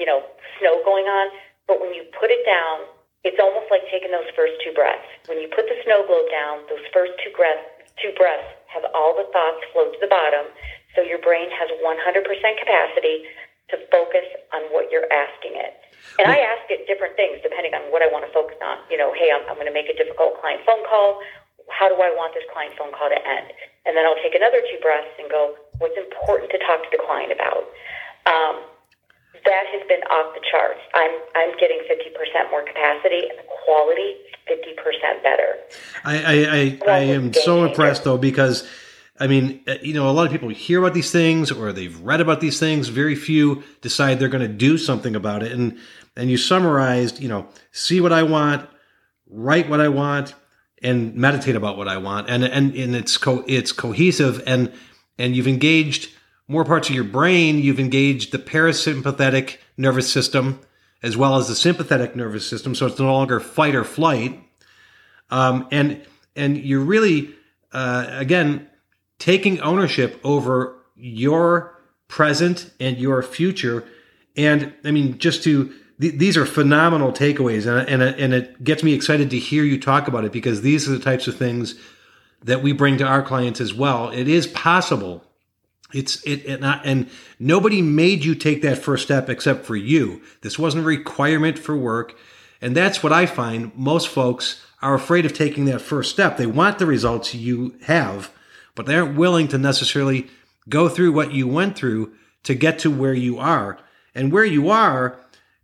you 0.00 0.08
know, 0.08 0.24
snow 0.56 0.80
going 0.82 1.04
on. 1.04 1.28
But 1.68 1.78
when 1.78 1.92
you 1.92 2.08
put 2.16 2.32
it 2.32 2.40
down, 2.48 2.88
it's 3.22 3.36
almost 3.36 3.68
like 3.68 3.84
taking 3.92 4.10
those 4.10 4.26
first 4.32 4.56
two 4.64 4.72
breaths. 4.72 5.04
When 5.28 5.36
you 5.36 5.46
put 5.52 5.68
the 5.68 5.76
snow 5.84 6.08
globe 6.08 6.32
down, 6.32 6.64
those 6.72 6.82
first 6.88 7.12
two 7.20 7.28
breaths, 7.36 7.68
two 8.00 8.16
breaths 8.16 8.48
have 8.72 8.88
all 8.96 9.12
the 9.12 9.28
thoughts 9.28 9.60
float 9.76 9.92
to 9.92 10.00
the 10.00 10.08
bottom. 10.08 10.48
So 10.96 11.04
your 11.04 11.20
brain 11.20 11.52
has 11.52 11.68
100% 11.68 12.24
capacity 12.24 13.28
to 13.70 13.78
focus 13.92 14.26
on 14.50 14.66
what 14.74 14.90
you're 14.90 15.06
asking 15.12 15.54
it. 15.54 15.78
And 16.18 16.26
I 16.26 16.42
ask 16.42 16.66
it 16.72 16.88
different 16.90 17.14
things 17.14 17.38
depending 17.44 17.76
on 17.76 17.86
what 17.94 18.02
I 18.02 18.10
want 18.10 18.26
to 18.26 18.32
focus 18.34 18.58
on. 18.58 18.82
You 18.90 18.98
know, 18.98 19.14
hey, 19.14 19.30
I'm, 19.30 19.46
I'm 19.46 19.54
going 19.54 19.70
to 19.70 19.76
make 19.76 19.86
a 19.86 19.94
difficult 19.94 20.40
client 20.42 20.64
phone 20.66 20.82
call. 20.88 21.22
How 21.70 21.86
do 21.86 21.94
I 22.02 22.10
want 22.10 22.34
this 22.34 22.42
client 22.50 22.74
phone 22.74 22.90
call 22.90 23.12
to 23.12 23.20
end? 23.20 23.52
And 23.86 23.94
then 23.94 24.02
I'll 24.02 24.18
take 24.18 24.34
another 24.34 24.58
two 24.66 24.80
breaths 24.82 25.12
and 25.22 25.30
go, 25.30 25.54
what's 25.78 25.94
important 25.94 26.50
to 26.50 26.58
talk 26.66 26.82
to 26.82 26.90
the 26.90 26.98
client 26.98 27.30
about? 27.30 27.62
Um, 28.26 28.66
that 29.44 29.64
has 29.72 29.82
been 29.88 30.02
off 30.10 30.34
the 30.34 30.40
charts. 30.50 30.80
I'm 30.94 31.10
I'm 31.34 31.56
getting 31.58 31.80
fifty 31.88 32.10
percent 32.10 32.50
more 32.50 32.64
capacity, 32.64 33.28
and 33.28 33.38
quality 33.64 34.16
fifty 34.46 34.74
percent 34.74 35.22
better. 35.22 35.56
I 36.04 36.16
I, 36.18 36.88
I, 36.88 36.96
I 36.96 36.98
am 37.00 37.32
so 37.32 37.64
impressed 37.64 38.04
though 38.04 38.18
because. 38.18 38.66
I 39.22 39.26
mean, 39.26 39.60
uh, 39.68 39.74
you 39.82 39.92
know, 39.92 40.08
a 40.08 40.12
lot 40.12 40.24
of 40.24 40.32
people 40.32 40.48
hear 40.48 40.78
about 40.78 40.94
these 40.94 41.10
things 41.12 41.52
or 41.52 41.74
they've 41.74 42.00
read 42.00 42.22
about 42.22 42.40
these 42.40 42.58
things. 42.58 42.88
Very 42.88 43.14
few 43.14 43.62
decide 43.82 44.18
they're 44.18 44.30
going 44.30 44.48
to 44.48 44.48
do 44.48 44.78
something 44.78 45.14
about 45.14 45.42
it. 45.42 45.52
And 45.52 45.76
and 46.16 46.30
you 46.30 46.38
summarized, 46.38 47.20
you 47.20 47.28
know, 47.28 47.46
see 47.70 48.00
what 48.00 48.14
I 48.14 48.22
want, 48.22 48.66
write 49.28 49.68
what 49.68 49.78
I 49.78 49.88
want, 49.88 50.34
and 50.82 51.14
meditate 51.14 51.54
about 51.54 51.76
what 51.76 51.86
I 51.86 51.98
want. 51.98 52.30
And 52.30 52.44
and 52.44 52.74
and 52.74 52.96
it's 52.96 53.18
co- 53.18 53.44
it's 53.46 53.72
cohesive 53.72 54.42
and 54.46 54.72
and 55.18 55.36
you've 55.36 55.48
engaged 55.48 56.14
more 56.50 56.64
parts 56.64 56.88
of 56.88 56.94
your 56.94 57.04
brain, 57.04 57.58
you've 57.58 57.80
engaged 57.80 58.32
the 58.32 58.38
parasympathetic 58.38 59.58
nervous 59.76 60.12
system 60.12 60.58
as 61.02 61.16
well 61.16 61.36
as 61.36 61.46
the 61.46 61.54
sympathetic 61.54 62.14
nervous 62.16 62.46
system. 62.46 62.74
So 62.74 62.86
it's 62.86 62.98
no 62.98 63.12
longer 63.12 63.40
fight 63.40 63.74
or 63.74 63.84
flight. 63.84 64.38
Um, 65.30 65.66
and, 65.70 66.02
and 66.34 66.58
you're 66.58 66.80
really, 66.84 67.30
uh, 67.72 68.06
again, 68.10 68.68
taking 69.18 69.60
ownership 69.60 70.20
over 70.24 70.74
your 70.96 71.78
present 72.08 72.70
and 72.80 72.98
your 72.98 73.22
future 73.22 73.86
And 74.36 74.72
I 74.84 74.90
mean, 74.90 75.18
just 75.18 75.42
to 75.44 75.72
th- 76.00 76.14
these 76.14 76.36
are 76.36 76.46
phenomenal 76.46 77.12
takeaways, 77.12 77.66
and 77.66 77.88
and 77.88 78.02
and 78.02 78.34
it 78.34 78.62
gets 78.62 78.82
me 78.82 78.94
excited 78.94 79.30
to 79.30 79.38
hear 79.38 79.64
you 79.64 79.78
talk 79.78 80.08
about 80.08 80.24
it 80.24 80.32
because 80.32 80.62
these 80.62 80.88
are 80.88 80.92
the 80.92 80.98
types 80.98 81.26
of 81.26 81.36
things 81.36 81.74
that 82.44 82.62
we 82.62 82.72
bring 82.72 82.96
to 82.98 83.04
our 83.04 83.22
clients 83.22 83.60
as 83.60 83.74
well. 83.74 84.08
It 84.10 84.28
is 84.28 84.46
possible. 84.46 85.24
It's 85.92 86.22
it, 86.24 86.60
not, 86.60 86.82
and 86.84 87.08
nobody 87.38 87.82
made 87.82 88.24
you 88.24 88.34
take 88.34 88.62
that 88.62 88.78
first 88.78 89.04
step 89.04 89.28
except 89.28 89.64
for 89.64 89.76
you. 89.76 90.22
This 90.42 90.58
wasn't 90.58 90.84
a 90.84 90.86
requirement 90.86 91.58
for 91.58 91.76
work, 91.76 92.16
and 92.60 92.76
that's 92.76 93.02
what 93.02 93.12
I 93.12 93.26
find. 93.26 93.74
Most 93.76 94.08
folks 94.08 94.64
are 94.82 94.94
afraid 94.94 95.26
of 95.26 95.32
taking 95.32 95.66
that 95.66 95.80
first 95.80 96.10
step. 96.10 96.36
They 96.36 96.46
want 96.46 96.78
the 96.78 96.86
results 96.86 97.34
you 97.34 97.74
have, 97.82 98.30
but 98.74 98.86
they 98.86 98.96
aren't 98.96 99.16
willing 99.16 99.48
to 99.48 99.58
necessarily 99.58 100.28
go 100.68 100.88
through 100.88 101.12
what 101.12 101.32
you 101.32 101.46
went 101.46 101.76
through 101.76 102.12
to 102.44 102.54
get 102.54 102.78
to 102.80 102.90
where 102.90 103.14
you 103.14 103.38
are. 103.38 103.78
And 104.14 104.32
where 104.32 104.44
you 104.44 104.70
are, 104.70 105.18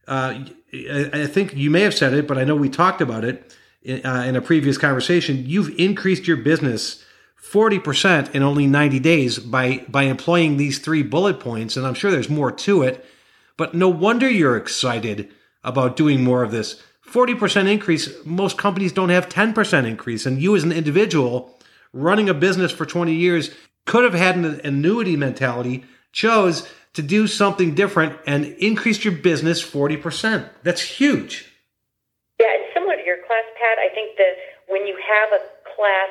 uh, 0.07 0.45
I 0.73 1.27
think 1.27 1.55
you 1.57 1.71
may 1.71 1.81
have 1.81 1.95
said 1.95 2.13
it, 2.13 2.29
but 2.29 2.39
I 2.39 2.45
know 2.45 2.55
we 2.55 2.69
talked 2.69 3.01
about 3.01 3.25
it 3.25 3.57
uh, 3.89 4.25
in 4.27 4.37
a 4.37 4.43
previous 4.43 4.79
conversation. 4.79 5.45
You've 5.47 5.79
increased 5.79 6.27
your 6.27 6.37
business 6.37 7.05
40% 7.51 8.35
in 8.35 8.43
only 8.43 8.67
90 8.67 8.99
days 8.99 9.39
by, 9.39 9.85
by 9.89 10.05
employing 10.05 10.57
these 10.57 10.79
three 10.79 11.03
bullet 11.03 11.39
points. 11.39 11.77
And 11.77 11.87
I'm 11.87 11.95
sure 11.95 12.11
there's 12.11 12.29
more 12.29 12.51
to 12.51 12.83
it, 12.83 13.05
but 13.57 13.75
no 13.75 13.89
wonder 13.89 14.29
you're 14.29 14.57
excited 14.57 15.33
about 15.63 15.97
doing 15.97 16.25
more 16.25 16.43
of 16.43 16.51
this. 16.51 16.83
40% 17.09 17.69
increase, 17.71 18.13
most 18.25 18.59
companies 18.59 18.93
don't 18.93 19.11
have 19.11 19.29
10% 19.29 19.87
increase. 19.87 20.27
And 20.27 20.43
you 20.43 20.57
as 20.57 20.65
an 20.65 20.73
individual 20.73 21.57
running 21.93 22.29
a 22.29 22.35
business 22.35 22.73
for 22.73 22.85
20 22.85 23.15
years 23.15 23.51
could 23.85 24.03
have 24.03 24.15
had 24.15 24.37
an 24.37 24.61
annuity 24.65 25.17
mentality, 25.17 25.85
chose 26.13 26.69
to 26.95 27.03
do 27.03 27.29
something 27.29 27.75
different 27.75 28.19
and 28.27 28.45
increased 28.59 29.05
your 29.05 29.15
business 29.15 29.63
40%. 29.63 30.49
That's 30.65 30.81
huge. 30.81 31.47
Yeah, 32.41 32.47
and 32.55 32.65
similar 32.75 32.97
to 32.97 33.05
your 33.05 33.19
class, 33.19 33.45
Pat, 33.55 33.79
I 33.79 33.95
think 33.95 34.17
that 34.19 34.35
when 34.67 34.87
you 34.87 34.97
have 34.97 35.41
a 35.41 35.45
class 35.77 36.11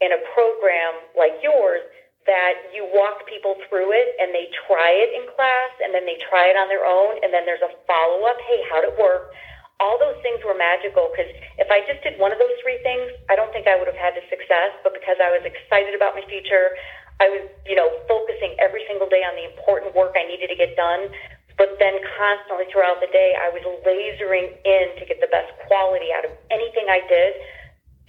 in 0.00 0.12
a 0.12 0.20
program 0.34 0.92
like 1.16 1.40
yours, 1.42 1.82
that 2.26 2.74
you 2.74 2.82
walk 2.90 3.22
people 3.30 3.54
through 3.70 3.94
it 3.94 4.08
and 4.18 4.34
they 4.34 4.50
try 4.66 4.90
it 4.90 5.14
in 5.14 5.24
class 5.38 5.72
and 5.80 5.94
then 5.94 6.02
they 6.02 6.18
try 6.26 6.50
it 6.50 6.58
on 6.58 6.66
their 6.66 6.82
own 6.82 7.22
and 7.22 7.30
then 7.30 7.46
there's 7.46 7.62
a 7.62 7.70
follow 7.86 8.26
up. 8.26 8.36
Hey, 8.50 8.60
how'd 8.66 8.82
it 8.82 8.94
work? 8.98 9.30
All 9.78 9.94
those 10.02 10.18
things 10.26 10.42
were 10.42 10.58
magical 10.58 11.06
because 11.14 11.30
if 11.62 11.70
I 11.70 11.86
just 11.86 12.02
did 12.02 12.18
one 12.18 12.34
of 12.34 12.42
those 12.42 12.52
three 12.66 12.82
things, 12.82 13.14
I 13.30 13.38
don't 13.38 13.52
think 13.54 13.70
I 13.70 13.78
would 13.78 13.86
have 13.86 13.98
had 13.98 14.18
the 14.18 14.26
success. 14.26 14.74
But 14.82 14.96
because 14.98 15.22
I 15.22 15.30
was 15.30 15.46
excited 15.46 15.94
about 15.94 16.18
my 16.18 16.24
future, 16.26 16.74
I 17.22 17.30
was, 17.30 17.44
you 17.64 17.78
know, 17.78 17.88
focusing 18.10 18.58
every 18.58 18.84
single 18.90 19.06
day 19.06 19.22
on 19.22 19.38
the 19.38 19.46
important 19.46 19.94
work 19.94 20.18
I 20.18 20.26
needed 20.26 20.50
to 20.50 20.58
get 20.58 20.74
done. 20.74 21.12
But 21.56 21.76
then 21.80 21.96
constantly 22.16 22.68
throughout 22.68 23.00
the 23.00 23.08
day, 23.08 23.32
I 23.38 23.48
was 23.48 23.64
lasering 23.84 24.52
in 24.64 24.86
to 25.00 25.04
get 25.08 25.20
the 25.24 25.30
best 25.32 25.48
quality 25.68 26.12
out 26.12 26.24
of 26.28 26.32
anything 26.52 26.88
I 26.88 27.00
did. 27.08 27.32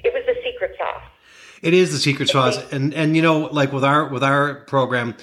It 0.04 0.12
was 0.12 0.24
the 0.28 0.36
secret 0.44 0.76
sauce. 0.76 1.17
It 1.62 1.74
is 1.74 1.92
the 1.92 1.98
secret 1.98 2.30
sauce, 2.30 2.58
and 2.72 2.94
and 2.94 3.16
you 3.16 3.22
know, 3.22 3.42
like 3.46 3.72
with 3.74 3.84
our 3.84 4.08
with 4.08 4.24
our 4.24 4.56
program, 4.66 5.16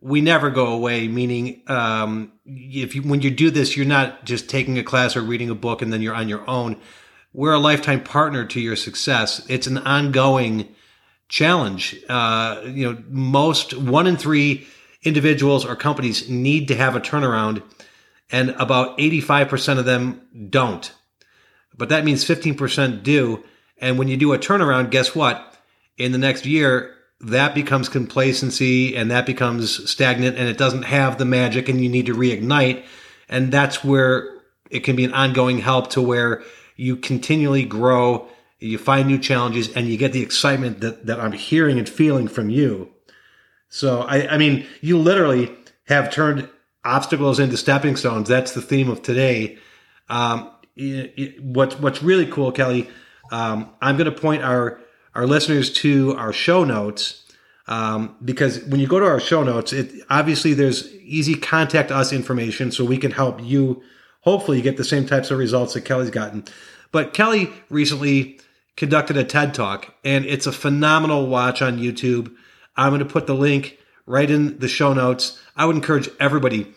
we 0.00 0.20
never 0.20 0.50
go 0.50 0.66
away. 0.66 1.08
Meaning, 1.08 1.62
um, 1.66 2.32
if 2.44 2.94
you 2.94 3.02
when 3.02 3.22
you 3.22 3.30
do 3.30 3.50
this, 3.50 3.76
you're 3.76 3.86
not 3.86 4.24
just 4.24 4.48
taking 4.48 4.78
a 4.78 4.84
class 4.84 5.16
or 5.16 5.22
reading 5.22 5.50
a 5.50 5.54
book 5.54 5.82
and 5.82 5.92
then 5.92 6.02
you're 6.02 6.14
on 6.14 6.28
your 6.28 6.48
own. 6.48 6.80
We're 7.32 7.54
a 7.54 7.58
lifetime 7.58 8.02
partner 8.02 8.44
to 8.44 8.60
your 8.60 8.76
success. 8.76 9.44
It's 9.48 9.66
an 9.66 9.78
ongoing 9.78 10.74
challenge. 11.28 11.96
Uh, 12.08 12.60
you 12.66 12.92
know, 12.92 13.02
most 13.08 13.74
one 13.74 14.06
in 14.06 14.18
three 14.18 14.66
individuals 15.02 15.64
or 15.64 15.74
companies 15.74 16.28
need 16.28 16.68
to 16.68 16.76
have 16.76 16.94
a 16.94 17.00
turnaround, 17.00 17.62
and 18.30 18.50
about 18.50 18.98
85% 18.98 19.78
of 19.78 19.84
them 19.84 20.20
don't. 20.50 20.92
But 21.76 21.88
that 21.88 22.04
means 22.04 22.24
15% 22.24 23.02
do. 23.02 23.42
And 23.78 23.98
when 23.98 24.08
you 24.08 24.16
do 24.16 24.32
a 24.32 24.38
turnaround, 24.38 24.90
guess 24.90 25.14
what? 25.14 25.51
In 25.98 26.12
the 26.12 26.18
next 26.18 26.46
year, 26.46 26.94
that 27.20 27.54
becomes 27.54 27.88
complacency 27.88 28.96
and 28.96 29.10
that 29.10 29.26
becomes 29.26 29.88
stagnant 29.88 30.36
and 30.36 30.48
it 30.48 30.58
doesn't 30.58 30.82
have 30.82 31.18
the 31.18 31.24
magic 31.24 31.68
and 31.68 31.80
you 31.82 31.88
need 31.88 32.06
to 32.06 32.14
reignite. 32.14 32.84
And 33.28 33.52
that's 33.52 33.84
where 33.84 34.28
it 34.70 34.80
can 34.80 34.96
be 34.96 35.04
an 35.04 35.12
ongoing 35.12 35.58
help 35.58 35.90
to 35.90 36.02
where 36.02 36.42
you 36.76 36.96
continually 36.96 37.64
grow, 37.64 38.28
you 38.58 38.78
find 38.78 39.06
new 39.06 39.18
challenges 39.18 39.72
and 39.74 39.86
you 39.86 39.96
get 39.96 40.12
the 40.12 40.22
excitement 40.22 40.80
that, 40.80 41.06
that 41.06 41.20
I'm 41.20 41.32
hearing 41.32 41.78
and 41.78 41.88
feeling 41.88 42.26
from 42.26 42.50
you. 42.50 42.90
So, 43.68 44.02
I, 44.02 44.34
I 44.34 44.38
mean, 44.38 44.66
you 44.80 44.98
literally 44.98 45.54
have 45.86 46.12
turned 46.12 46.48
obstacles 46.84 47.38
into 47.38 47.56
stepping 47.56 47.96
stones. 47.96 48.28
That's 48.28 48.52
the 48.52 48.62
theme 48.62 48.90
of 48.90 49.02
today. 49.02 49.58
Um, 50.08 50.50
it, 50.76 51.14
it, 51.16 51.42
what's, 51.42 51.78
what's 51.78 52.02
really 52.02 52.26
cool, 52.26 52.50
Kelly, 52.52 52.90
um, 53.30 53.70
I'm 53.80 53.96
going 53.96 54.12
to 54.12 54.20
point 54.20 54.42
our 54.42 54.80
our 55.14 55.26
listeners 55.26 55.72
to 55.74 56.16
our 56.16 56.32
show 56.32 56.64
notes 56.64 57.22
um, 57.66 58.16
because 58.24 58.62
when 58.64 58.80
you 58.80 58.86
go 58.86 58.98
to 58.98 59.06
our 59.06 59.20
show 59.20 59.42
notes, 59.42 59.72
it 59.72 59.92
obviously 60.10 60.54
there's 60.54 60.92
easy 60.96 61.34
contact 61.34 61.90
us 61.90 62.12
information 62.12 62.72
so 62.72 62.84
we 62.84 62.98
can 62.98 63.12
help 63.12 63.42
you. 63.42 63.82
Hopefully, 64.20 64.62
get 64.62 64.76
the 64.76 64.84
same 64.84 65.06
types 65.06 65.30
of 65.30 65.38
results 65.38 65.74
that 65.74 65.84
Kelly's 65.84 66.10
gotten. 66.10 66.44
But 66.90 67.14
Kelly 67.14 67.50
recently 67.70 68.40
conducted 68.76 69.16
a 69.16 69.24
TED 69.24 69.54
talk, 69.54 69.94
and 70.04 70.24
it's 70.24 70.46
a 70.46 70.52
phenomenal 70.52 71.26
watch 71.26 71.62
on 71.62 71.78
YouTube. 71.78 72.34
I'm 72.76 72.90
going 72.90 73.00
to 73.00 73.04
put 73.04 73.26
the 73.26 73.34
link 73.34 73.78
right 74.06 74.30
in 74.30 74.58
the 74.58 74.68
show 74.68 74.92
notes. 74.92 75.40
I 75.56 75.66
would 75.66 75.76
encourage 75.76 76.08
everybody 76.20 76.72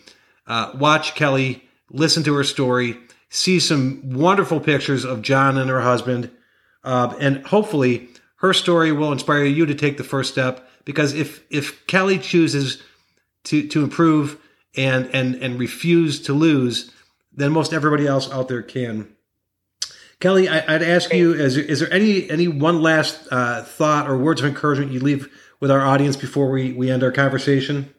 uh, 0.46 0.72
watch 0.78 1.14
Kelly, 1.14 1.64
listen 1.90 2.22
to 2.24 2.34
her 2.34 2.44
story, 2.44 2.96
see 3.28 3.58
some 3.58 4.12
wonderful 4.12 4.60
pictures 4.60 5.04
of 5.04 5.22
John 5.22 5.58
and 5.58 5.68
her 5.68 5.80
husband, 5.80 6.30
uh, 6.84 7.14
and 7.18 7.44
hopefully 7.46 8.08
her 8.36 8.52
story 8.52 8.92
will 8.92 9.12
inspire 9.12 9.44
you 9.44 9.66
to 9.66 9.74
take 9.74 9.96
the 9.96 10.04
first 10.04 10.32
step 10.32 10.68
because 10.84 11.14
if 11.14 11.44
if 11.50 11.86
Kelly 11.86 12.18
chooses 12.18 12.82
to 13.44 13.66
to 13.68 13.82
improve 13.82 14.38
and 14.76 15.10
and 15.14 15.34
and 15.36 15.58
refuse 15.58 16.20
to 16.22 16.32
lose, 16.32 16.92
then 17.32 17.52
most 17.52 17.72
everybody 17.72 18.06
else 18.06 18.30
out 18.30 18.48
there 18.48 18.62
can. 18.62 19.12
Kelly, 20.20 20.48
I, 20.48 20.72
would 20.72 20.82
ask 20.82 21.12
you: 21.12 21.34
is, 21.34 21.56
is 21.56 21.80
there 21.80 21.92
any 21.92 22.28
any 22.30 22.48
one 22.48 22.80
last 22.80 23.26
uh, 23.30 23.62
thought 23.62 24.08
or 24.08 24.16
words 24.16 24.40
of 24.40 24.46
encouragement 24.46 24.92
you 24.92 25.00
leave 25.00 25.28
with 25.60 25.70
our 25.70 25.84
audience 25.84 26.16
before 26.16 26.50
we 26.50 26.72
we 26.72 26.90
end 26.90 27.02
our 27.02 27.12
conversation? 27.12 27.92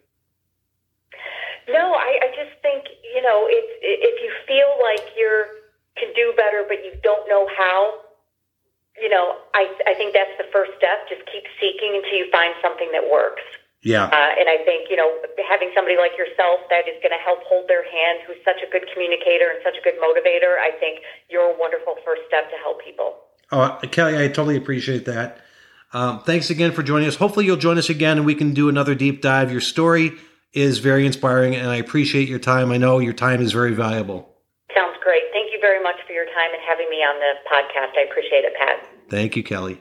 No, 1.67 1.93
I, 1.93 2.19
I 2.23 2.27
just 2.29 2.61
think 2.61 2.85
you 3.13 3.21
know 3.21 3.45
it's 3.49 3.73
if 3.81 4.21
you 4.23 4.31
feel 4.47 4.69
like 4.81 5.13
you're 5.17 5.45
can 5.97 6.13
do 6.15 6.33
better, 6.37 6.63
but 6.67 6.77
you 6.85 6.93
don't 7.01 7.27
know 7.27 7.47
how 7.57 8.01
you 9.01 9.09
know, 9.09 9.37
I, 9.53 9.69
I 9.85 9.93
think 9.93 10.13
that's 10.13 10.33
the 10.37 10.49
first 10.51 10.73
step. 10.77 11.05
Just 11.09 11.21
keep 11.29 11.45
seeking 11.61 11.93
until 11.95 12.17
you 12.17 12.27
find 12.31 12.53
something 12.61 12.89
that 12.91 13.05
works. 13.05 13.45
Yeah. 13.85 14.09
Uh, 14.09 14.31
and 14.35 14.49
I 14.49 14.57
think, 14.65 14.89
you 14.89 14.97
know, 14.97 15.07
having 15.47 15.69
somebody 15.75 15.95
like 15.97 16.17
yourself 16.17 16.65
that 16.69 16.89
is 16.89 16.97
going 17.05 17.13
to 17.13 17.21
help 17.21 17.45
hold 17.45 17.69
their 17.69 17.85
hand, 17.85 18.25
who's 18.25 18.41
such 18.43 18.57
a 18.65 18.69
good 18.69 18.89
communicator 18.91 19.53
and 19.53 19.61
such 19.63 19.77
a 19.77 19.83
good 19.85 19.95
motivator, 20.01 20.57
I 20.57 20.73
think 20.79 21.05
you're 21.29 21.53
a 21.53 21.57
wonderful 21.57 21.95
first 22.03 22.25
step 22.27 22.49
to 22.49 22.57
help 22.57 22.83
people. 22.83 23.15
Oh, 23.51 23.79
Kelly, 23.91 24.17
I 24.17 24.27
totally 24.27 24.57
appreciate 24.57 25.05
that. 25.05 25.39
Um, 25.93 26.19
thanks 26.23 26.49
again 26.49 26.73
for 26.73 26.83
joining 26.83 27.07
us. 27.07 27.15
Hopefully, 27.15 27.45
you'll 27.45 27.55
join 27.55 27.77
us 27.77 27.89
again 27.89 28.17
and 28.17 28.25
we 28.25 28.35
can 28.35 28.53
do 28.53 28.67
another 28.67 28.93
deep 28.93 29.21
dive. 29.21 29.51
Your 29.51 29.61
story 29.61 30.11
is 30.51 30.79
very 30.79 31.05
inspiring, 31.05 31.55
and 31.55 31.69
I 31.69 31.77
appreciate 31.77 32.27
your 32.27 32.39
time. 32.39 32.71
I 32.71 32.77
know 32.77 32.99
your 32.99 33.13
time 33.13 33.41
is 33.41 33.53
very 33.53 33.73
valuable 33.73 34.36
very 35.61 35.81
much 35.81 35.95
for 36.05 36.13
your 36.13 36.25
time 36.25 36.51
and 36.53 36.61
having 36.67 36.89
me 36.89 36.97
on 36.97 37.19
the 37.19 37.33
podcast. 37.49 37.97
I 37.97 38.07
appreciate 38.09 38.45
it, 38.45 38.53
Pat. 38.57 38.87
Thank 39.09 39.35
you, 39.35 39.43
Kelly. 39.43 39.79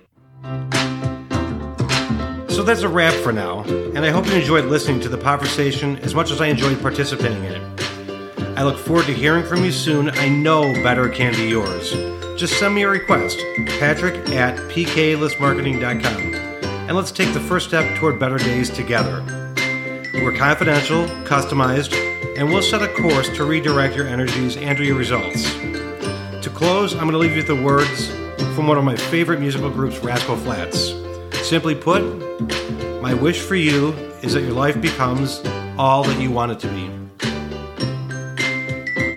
So 2.49 2.63
that's 2.63 2.83
a 2.83 2.89
wrap 2.89 3.13
for 3.13 3.33
now, 3.33 3.65
and 3.65 3.99
I 3.99 4.11
hope 4.11 4.27
you 4.27 4.33
enjoyed 4.33 4.65
listening 4.65 5.01
to 5.01 5.11
the 5.11 5.19
conversation 5.19 5.99
as 5.99 6.15
much 6.15 6.31
as 6.31 6.41
I 6.41 6.47
enjoyed 6.47 6.81
participating 6.81 7.45
in 7.45 7.53
it. 7.53 8.59
I 8.59 8.63
look 8.63 8.79
forward 8.79 9.05
to 9.07 9.13
hearing 9.13 9.45
from 9.45 9.63
you 9.63 9.71
soon. 9.71 10.09
I 10.09 10.31
know 10.31 10.73
better 10.83 11.11
can 11.11 11.35
be 11.35 11.49
yours. 11.49 11.91
Just 12.41 12.59
send 12.59 12.75
me 12.75 12.85
a 12.85 12.89
request, 12.89 13.39
patrick 13.79 14.15
at 14.31 14.57
pklistmarketing.com, 14.71 16.35
and 16.35 16.97
let's 16.97 17.13
take 17.13 17.35
the 17.35 17.41
first 17.41 17.69
step 17.69 17.99
toward 17.99 18.19
better 18.19 18.39
days 18.39 18.71
together. 18.71 19.23
We're 20.15 20.35
confidential, 20.35 21.05
customized, 21.25 21.93
and 22.39 22.49
we'll 22.49 22.63
set 22.63 22.83
a 22.83 22.89
course 22.89 23.29
to 23.37 23.45
redirect 23.45 23.95
your 23.95 24.07
energies 24.07 24.57
and 24.57 24.79
your 24.79 24.97
results. 24.97 25.55
Close, 26.57 26.95
I'm 26.95 27.01
going 27.01 27.13
to 27.13 27.19
leave 27.19 27.33
you 27.33 27.37
with 27.37 27.49
the 27.49 27.63
words 27.63 28.09
from 28.55 28.67
one 28.67 28.79
of 28.79 28.85
my 28.85 28.97
favorite 28.97 29.41
musical 29.41 29.69
groups, 29.69 29.99
Rascal 29.99 30.39
Flatts. 30.39 30.95
Simply 31.47 31.75
put, 31.75 32.01
my 33.03 33.13
wish 33.13 33.43
for 33.43 33.57
you 33.57 33.89
is 34.23 34.33
that 34.33 34.41
your 34.41 34.55
life 34.55 34.81
becomes 34.81 35.43
all 35.77 36.03
that 36.05 36.19
you 36.19 36.31
want 36.31 36.53
it 36.53 36.59
to 36.61 36.69
be. 36.69 37.06